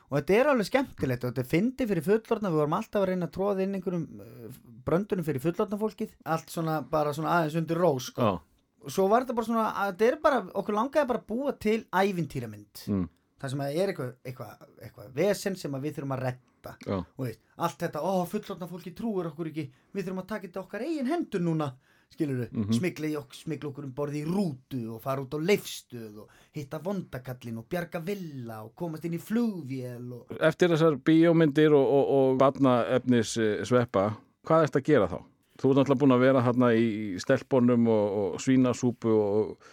[0.09, 3.29] Og þetta er alveg skemmtilegt og þetta fyndi fyrir fullorðna, við vorum alltaf að reyna
[3.29, 6.15] að tróða inn einhverjum uh, bröndunum fyrir fullorðna fólkið.
[6.37, 8.31] Allt svona, bara svona aðeins undir rós sko.
[8.31, 8.48] Já.
[8.89, 12.85] Svo var þetta bara svona, þetta er bara, okkur langaði bara að búa til ævintýramynd.
[12.89, 13.09] Mm.
[13.39, 16.45] Það sem að er eitthvað, eitthvað, eitthvað vesen sem við þurfum að redda.
[16.85, 16.97] Já.
[16.99, 19.63] og veist, allt þetta, ó, fullorðna fólki trúir okkur ekki
[19.95, 21.69] við þurfum að taka þetta okkar eigin hendur núna
[22.11, 22.73] skilur við, Mhm.
[22.75, 26.29] smikla, í ok- smikla okkur um borði í rútu og fara út á leifstuð og
[26.53, 31.87] hitta vondakallin og bjarga villa og komast inn í flugvél og Eftir þessar bíómyndir og,
[31.87, 35.19] og, og barnaefnis sveppa, hvað ertu að gera þá?
[35.59, 36.89] Þú ert náttúrulega búin að vera hérna í
[37.19, 39.71] stelpunum og, og svínasúpu og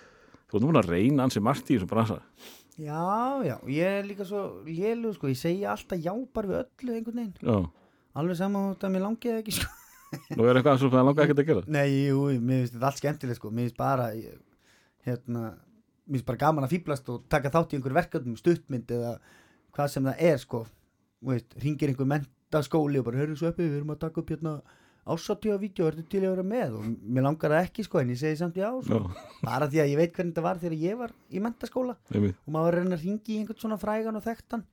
[0.49, 2.19] þú ert búin að reyna ansi margt í þessum bransa.
[2.75, 3.01] já,
[3.45, 7.19] já, ég er líka svo lélu, sko, ég segja alltaf já bara við öllu einhvern
[7.21, 7.59] veginn, Já,
[8.19, 9.69] alveg saman að mér langi það ekki, sko.
[10.35, 11.63] Nú er eitthvað sem það langar ekkert að gera.
[11.75, 14.37] Nei, jú, mér finnst þetta allt skemmtilegt sko, mér finnst bara ég,
[15.07, 15.43] hérna,
[16.05, 19.13] mér finnst bara gaman að fýblast og taka þátt í einhver verkefnum, stuttmynd eða
[19.75, 20.63] hvað sem það er sko.
[21.25, 24.55] Veist, ringir einhver mentaskóli og bara hörðu svo uppi, við erum að taka upp hérna
[25.05, 26.77] ásatíða vídeo, ertu til að vera með?
[26.79, 26.85] Og
[27.15, 29.01] mér langar það ekki sko, en ég segi samt já, sko.
[29.45, 32.65] bara því að ég veit hvernig þetta var þegar ég var í mentaskóla og maður
[32.65, 34.65] var að reyna að ringi í einhvern svona frægan og þekktan.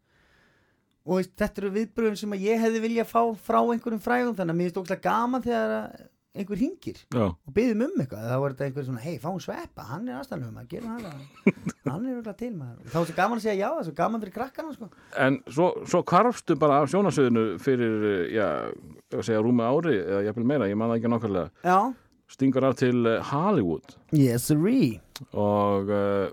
[1.03, 4.37] Og þetta eru viðbröðum sem ég hefði vilja fá frá einhverjum frægum.
[4.39, 5.73] Þannig að mér finnst ógslag gaman þegar
[6.33, 9.87] einhver ringir Já, og byggðum um eitthvað þá var þetta einhver svona, hei, fáum sveppa,
[9.91, 11.25] hann er aðstæðanlegum að gera hann
[11.93, 12.93] hann er eitthvað til maður.
[12.93, 14.89] Þá er svo gaman að segja já, það er svo gaman fyrir krakkana sko.
[15.27, 18.47] en svo, svo karfstu bara af sjónasöðinu fyrir, eh, já,
[19.19, 21.79] segja rúmi ári eða jafnvel meira, ég man það ekki nákvæmlega, já,
[22.33, 23.99] stingur af til eh, Hollywood.
[24.17, 25.01] Yes sirree.
[25.37, 26.31] Og uh,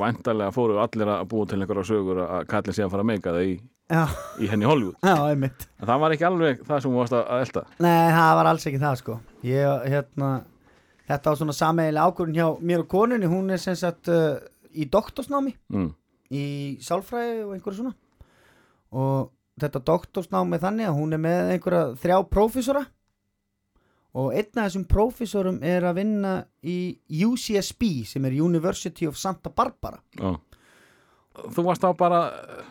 [0.00, 3.34] væntalega fóru allir að búa til einhverja sögur að kallin sé að fara að meika
[3.36, 3.56] það í,
[3.90, 4.04] já,
[4.40, 4.96] í henni Hollywood.
[5.02, 7.64] já, einmitt En það var ekki alveg það sem þú varst að elta.
[7.82, 10.30] nei, það var alls ekki það sko ég, hérna
[11.08, 14.38] þetta var svona sameigilega ákvörðun hjá mér og konunni hún er sem sagt uh,
[14.72, 15.90] í doktorsnámi Mm.
[16.32, 16.44] í
[16.80, 17.94] sálfræði og einhverju svona
[18.92, 19.30] og
[19.60, 22.86] þetta doktorsnám er þannig að hún er með einhverja þrjá prófessora
[24.12, 26.32] og einn af þessum prófessorum er að vinna
[26.68, 30.34] í UCSB sem er University of Santa Barbara Já.
[31.32, 32.18] Þú varst á bara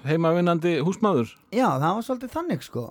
[0.06, 1.32] heimavinnandi húsmaður.
[1.52, 2.84] já það var svolítið þannig sko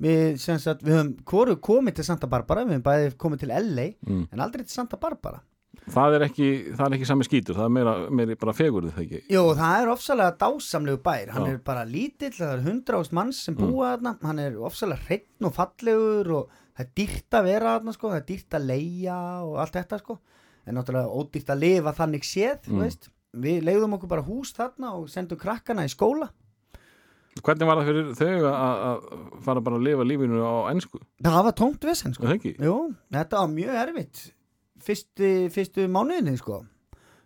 [0.00, 3.88] við, sagt, við höfum hvoru komið til Santa Barbara við höfum bæði komið til LA
[4.06, 4.28] Mm.
[4.32, 5.42] en aldrei til Santa Barbara
[5.90, 6.46] Það er ekki,
[6.78, 9.18] það er ekki sami skítur, það er meira, meira bara fegurðið það ekki.
[9.34, 11.52] Jú, það er ofsalega dásamlegu bær hann Já.
[11.52, 15.44] er bara lítill, það er hundra ást manns sem búa þarna, hann er ofsalega hreinn
[15.44, 16.48] og fallegur og
[16.78, 19.98] það er dýrt að vera þarna sko, það er dýrt að leia og allt þetta
[20.00, 20.18] sko,
[20.64, 22.80] en náttúrulega ódýrt að lifa þannig séð, þú Mm.
[22.86, 23.08] veist
[23.42, 26.30] við leiðum okkur bara hús þarna og sendum krakkana í skóla.
[27.34, 29.06] Hvernig var það fyrir þau að,
[29.42, 31.00] fara bara að lifa lífinu á ennsku?
[31.18, 32.30] það var tómt vesen sko.
[32.30, 34.22] Þetta var mjög erfitt
[34.84, 36.62] fyrstu, fyrstu mánuðinni sko.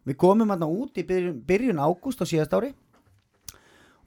[0.08, 2.72] Við komum hérna út í byrjun, byrjun ágúst á síðast ári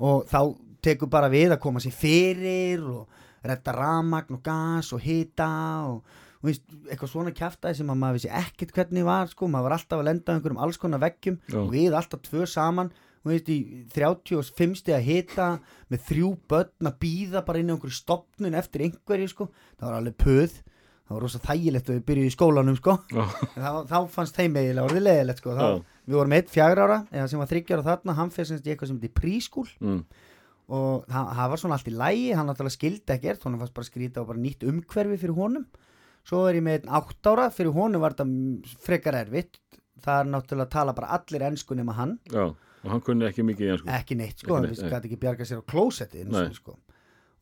[0.01, 0.39] og þá
[0.81, 5.51] tekur bara við að koma sér fyrir og redda ramagn og gas og hita
[5.91, 6.01] og
[6.43, 9.99] veist, eitthvað svona kjaftaði sem að maður vissi ekkert hvernig var sko, maður var alltaf
[10.01, 11.57] að lenda á einhverjum alls konar veggjum Já.
[11.61, 12.91] og við alltaf tvö saman.
[13.21, 15.47] Veist, í 35 stið að hita
[15.93, 19.45] með þrjú börn að býða bara inn í einhverju stopnun eftir einhverju sko,
[19.77, 20.55] það var alveg puð.
[21.05, 22.93] Það var rosa þægilegt að við byrjuði í skólanum sko.
[23.11, 25.55] Þá, þá fannst þeim eiginlega orðið leðilegt sko.
[26.07, 28.71] Við vorum eitt fjagra ára eða sem var þryggja ára þarna, hann fyrir semst í
[28.73, 30.01] eitthvað sem heitir prískúl Mm.
[30.71, 34.21] og það, var svona allt í lægi, hann náttúrulega skildi ekkert honum fannst bara skrýta
[34.23, 35.65] og bara nýtt umhverfi fyrir honum
[36.27, 39.59] svo er ég með einn átt ára fyrir honum var þetta frekar erfitt
[40.01, 43.45] það er náttúrulega að tala bara allir ennsku nema hann Já, og hann kunni ekki
[43.47, 43.91] mikið ennsku.
[43.97, 46.25] ekki neitt sko, hann vissi ekki bjarga sér á klósetti
[46.57, 46.77] sko.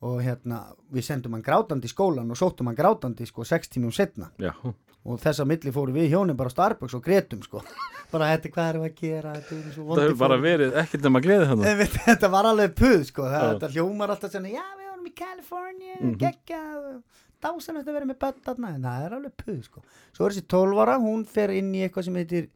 [0.08, 0.62] og hérna
[0.92, 4.52] við sendum hann grátandi í skólan og sóttum hann grátandi sko sex tímum setna Já,
[4.60, 7.64] og þess að milli fóru við hjónin bara á Starbucks og gretum sko
[8.12, 11.22] bara þetta hvað erum við að gera er það hefur bara fólk." verið ekkert nema
[11.24, 11.48] gleði.
[11.54, 15.14] Einmitt, þetta var alveg puð sko það, þetta hljómar alltaf svona já við vorum í
[15.16, 16.14] California, mm.
[16.18, 17.02] -hmm.
[17.40, 19.82] Geggjað dásan eftir að vera með börn þarna en það er alveg puð sko
[20.12, 22.48] svo er þessi 12 ára, hún fer inn í eitthvað sem heitir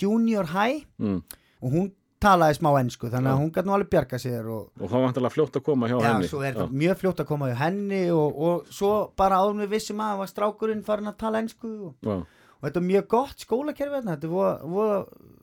[0.00, 1.22] Junior High Mm.
[1.62, 4.88] og hún talaði smá ennsku þannig að hún gæti nú alveg bjarga sér og Og
[4.90, 6.28] þá var vantilega fljótt að koma hjá já, henni.
[6.28, 9.70] svo er þetta mjög fljótt að koma hjá henni og, og svo bara áður við
[9.72, 12.26] vissum að var strákurinn farin að tala ennsku og.
[12.60, 14.32] Og þetta er mjög gott skólakerfi hérna, þetta er
[14.74, 14.98] voða,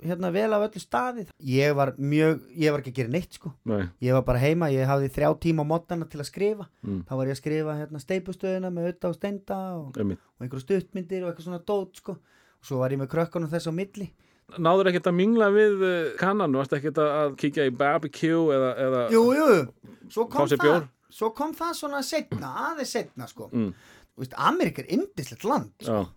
[0.06, 1.32] hérna, vel af öllu staðið.
[1.50, 3.52] Ég var mjög, ég var ekki að gera neitt sko.
[3.66, 7.02] Nei, ég var bara heima, ég hafði þrjá tíma á mótana til að skrifa, Mm.
[7.10, 11.24] þá var ég að skrifa hérna, steipustöðuna með auðvitað og steinda og, og einhverju stuttmyndir
[11.26, 12.18] og eitthvað svona dót sko.
[12.58, 14.12] og svo var ég með krökkunum þess á milli.
[14.58, 19.02] Náður ekkert að mingla við uh, kannan, varst ekkert að, kíkja í barbecue eða, eða
[19.12, 19.48] jú, jú,
[20.10, 23.50] svo kom það svo kom það svona setna, aðeins setna sko.
[23.52, 23.74] Mm.
[24.48, 26.08] Amerika er indislegt land Já,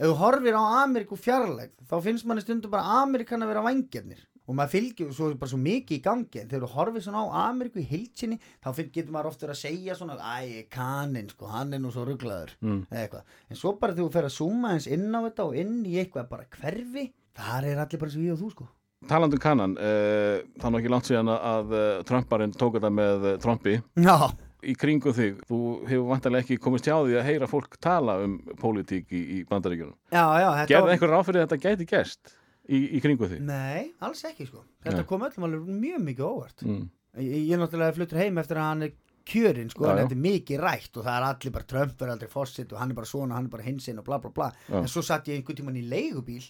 [0.00, 4.22] ef þú horfir á Ameriku fjarlæg þá finnst manni stundum bara Amerikan að vera vangjarnir
[4.50, 6.40] og maður fylgjur svo svo mikið í gangi.
[6.50, 10.16] Þegar þú horfir svona á Ameriku í heilsinni þá getur maður ofta að segja svona
[10.18, 12.80] æ, kaninn sko, hann er nú svo rugglaður Mm.
[12.90, 15.54] eða eitthvað, en svo bara þegar þú fer að zooma eins inn á þetta og
[15.62, 17.04] inn í eitthvað bara hverfi
[17.36, 18.66] þar er allir bara svo ég og þú sko.
[19.08, 22.90] Talandi um kannan, uh, er nú ekki langt síðan að, að uh, Trumparinn tók þetta
[22.92, 23.78] með uh, Trumpi.
[23.96, 24.16] Já,
[24.64, 25.58] í kringum þig, þú
[25.88, 29.96] hefur vantarlega ekki komist hjá því að heyra fólk tala um pólitík í, í bandaríkjunum.
[30.12, 32.34] Já, já, þetta Gerði einhver ráð fyrir að þetta gæti gerst
[32.68, 33.44] í, í kringum þig?
[33.48, 35.06] Nei, alls ekki sko Þetta Nei.
[35.10, 36.88] kom öllum alveg mjög mikið óvart Mm.
[37.18, 38.92] Ég, ég náttúrulega fluttur heim eftir að hann er
[39.26, 42.12] kjörinn sko, Já, en þetta er mikið rætt og það er allir bara Trump er
[42.14, 44.46] aldrei fórsitt og hann er bara svona, hann er bara hinsinn og bla bla bla
[44.68, 44.78] Já.
[44.78, 46.44] en svo satt ég einhvern tímann í leigubíl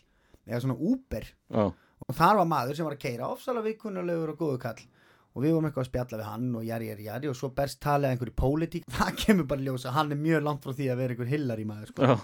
[0.47, 4.39] eða svona Uber Já, og þar var maður sem var að keira ofsalega vikunnulegur og
[4.45, 4.85] góðu kall
[5.31, 7.81] og við vorum eitthvað að spjalla við hann og jari, jari, jari og svo berst
[7.85, 10.89] talið einhverju pólitík það kemur bara í ljós að hann er mjög langt frá því
[10.91, 12.19] að vera einhver hillari maður sko.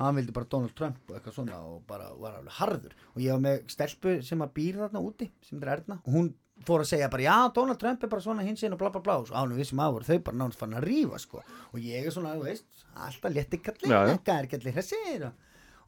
[0.00, 2.96] hann vildi bara Donald Trump og eitthvað svona og bara var alveg harður.
[3.14, 5.96] Og ég var með stelpu sem að býr þarna úti sem er Erna.
[6.04, 6.28] Og hún
[6.68, 9.00] fór að segja bara já Donald Trump er bara svona hins einn og bla bla
[9.04, 9.16] bla.
[9.22, 11.42] Og ánum við sem aðvoru þau bara náttúrulega fann að rífa sko.
[11.72, 15.42] Og ég er svona, þú veist, alltaf létti kallir eitthvað er kallir hressir og,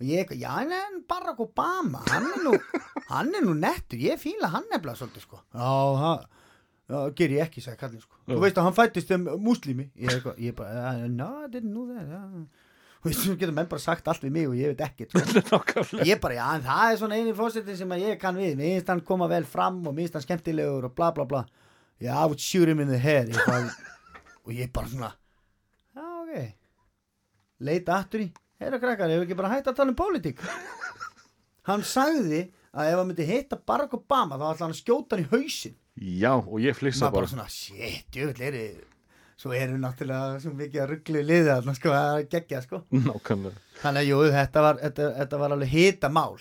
[0.08, 2.52] ég já en Barack Obama hann er nú,
[3.12, 4.00] hann er nú nettur.
[4.00, 5.44] Ég fíla hann nefnilega svolítið sko.
[5.52, 6.37] Já, það
[6.88, 8.16] Já, ger ég ekki, sagði kallinn sko.
[8.30, 9.90] Þú veist að hann fættist um muslimi.
[10.00, 12.64] Ég, ég bara, uh, no, I didn't know that.
[12.98, 15.12] Þú veist, þú getur menn bara sagt allt við mig og ég veit ekkert.
[15.44, 15.84] Sko.
[16.08, 18.56] Ég bara, já, en það er svona eini fórsetin sem ég kann við.
[18.58, 21.44] Mér finnst hann koma vel fram og mér finnst hann skemmtilegur og bla bla bla.
[22.00, 23.30] Já, I would shoot him in the head.
[23.30, 23.68] Ég bara,
[24.48, 25.12] og ég bara svona,
[25.94, 26.34] já, ok.
[27.68, 28.30] Leita aftur í.
[28.58, 30.40] Heyra krakkar, hefur ekki bara hægt að tala um pólitík?
[31.68, 32.46] Hann sagði
[32.78, 35.74] að ef hann myndi hitta Barack Obama þá ætla hann að skjóta hann í hausinn.
[35.98, 37.30] Já, og ég flissa bara bara.
[37.32, 38.58] svona, shit, djöfull er
[39.38, 42.80] svo eru náttúrulega svo mikið að rugglu liða þarna, sko, það er geggja, sko.
[43.08, 43.60] Nákvæmlega.
[43.82, 46.34] þannig að jú, þetta var, þetta, þetta var alveg hita mál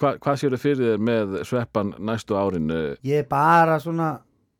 [0.00, 2.70] Hva, hvað séu þið fyrir þér með sveppan næstu árin?
[2.72, 4.08] eh, ég er bara svona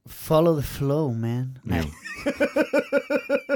[0.06, 1.54] follow the flow, man.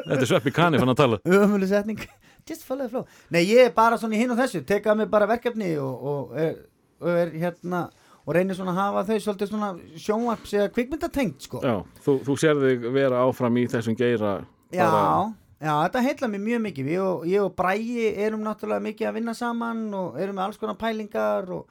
[0.06, 1.18] Þetta er sveppi kanni fann að tala.
[1.42, 2.00] ömuleg setning.
[2.48, 3.04] Just follow the flow,
[3.34, 6.36] nei, ég er bara svona í hinn og þessu tekaði mig bara verkefni og, og,
[6.38, 6.52] er,
[7.00, 7.86] og er hérna
[8.26, 9.68] og reynir svona að hafa þau svolítið svona
[10.02, 14.32] sjónvarps eða kvikmyndatengt, sko Já, þú, þú sér þig vera áfram í þessum geira.
[14.74, 18.82] Já, bara- já, þetta heitla mér mjög mikið við og, ég og Bræi erum náttúrulega
[18.88, 21.68] mikið að vinna saman og erum með alls konar pælingar og,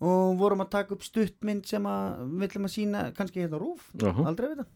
[0.00, 3.84] og vorum að taka upp stuttmynd sem að við ætlum að sína kannski hérna rúf,
[4.00, 4.24] Jaha.
[4.32, 4.70] aldrei við það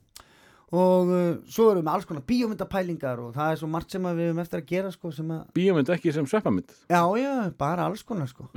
[0.75, 4.07] og uh, svo erum við með alls konar bíómyndapælingar og það er svo margt sem
[4.09, 6.75] við erum eftir að gera sko að, Bíómynd ekki sem sveppamynd.
[6.91, 8.49] já, já, bara alls konar sko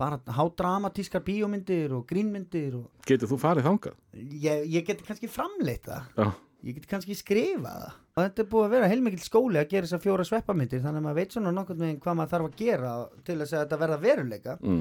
[0.00, 3.96] bara hádramatískar bíómyndir og grínmyndir og getur þú farið þangað?
[4.16, 6.30] ég, ég geti kannski framleitt það Já,
[6.68, 9.86] ég get kannski skrifað það og þetta er búið að vera heilmikill skóli að gera
[9.86, 12.94] þessar fjóra sveppamyndir þannig að maður veit svona nokkurn veginn hvað maður þarf að gera
[13.28, 14.80] til þess að þetta verða veruleika mm.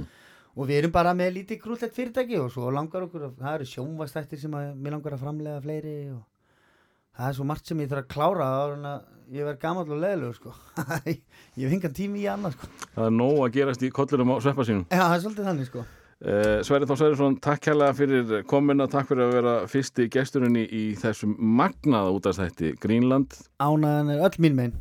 [0.58, 3.70] og við erum bara með lítið krúllett fyrirtæki og svo langar okkur, að- það eru
[3.76, 6.24] sjónvastættir sem að, mér langar að framlega fleiri og
[7.18, 8.90] það er svo margt sem ég þarf að klára áður en
[9.34, 10.56] ég verð gamall og leðilegur sko.
[11.12, 12.72] ég hef hingan tími í annað sko.
[12.96, 14.86] það er nóg að gerast í kollurum á sveppa sínum.
[14.92, 15.86] Já, það er svolítið þannig sko.
[16.18, 20.64] Uh, Sverri Þór Sverrisson, takk kærlega fyrir komuna, takk fyrir að vera fyrsti gesturinn í,
[20.66, 23.38] í þessum magnaða útastætti Greenland.
[23.62, 24.78] Ánæðan er öll mín megin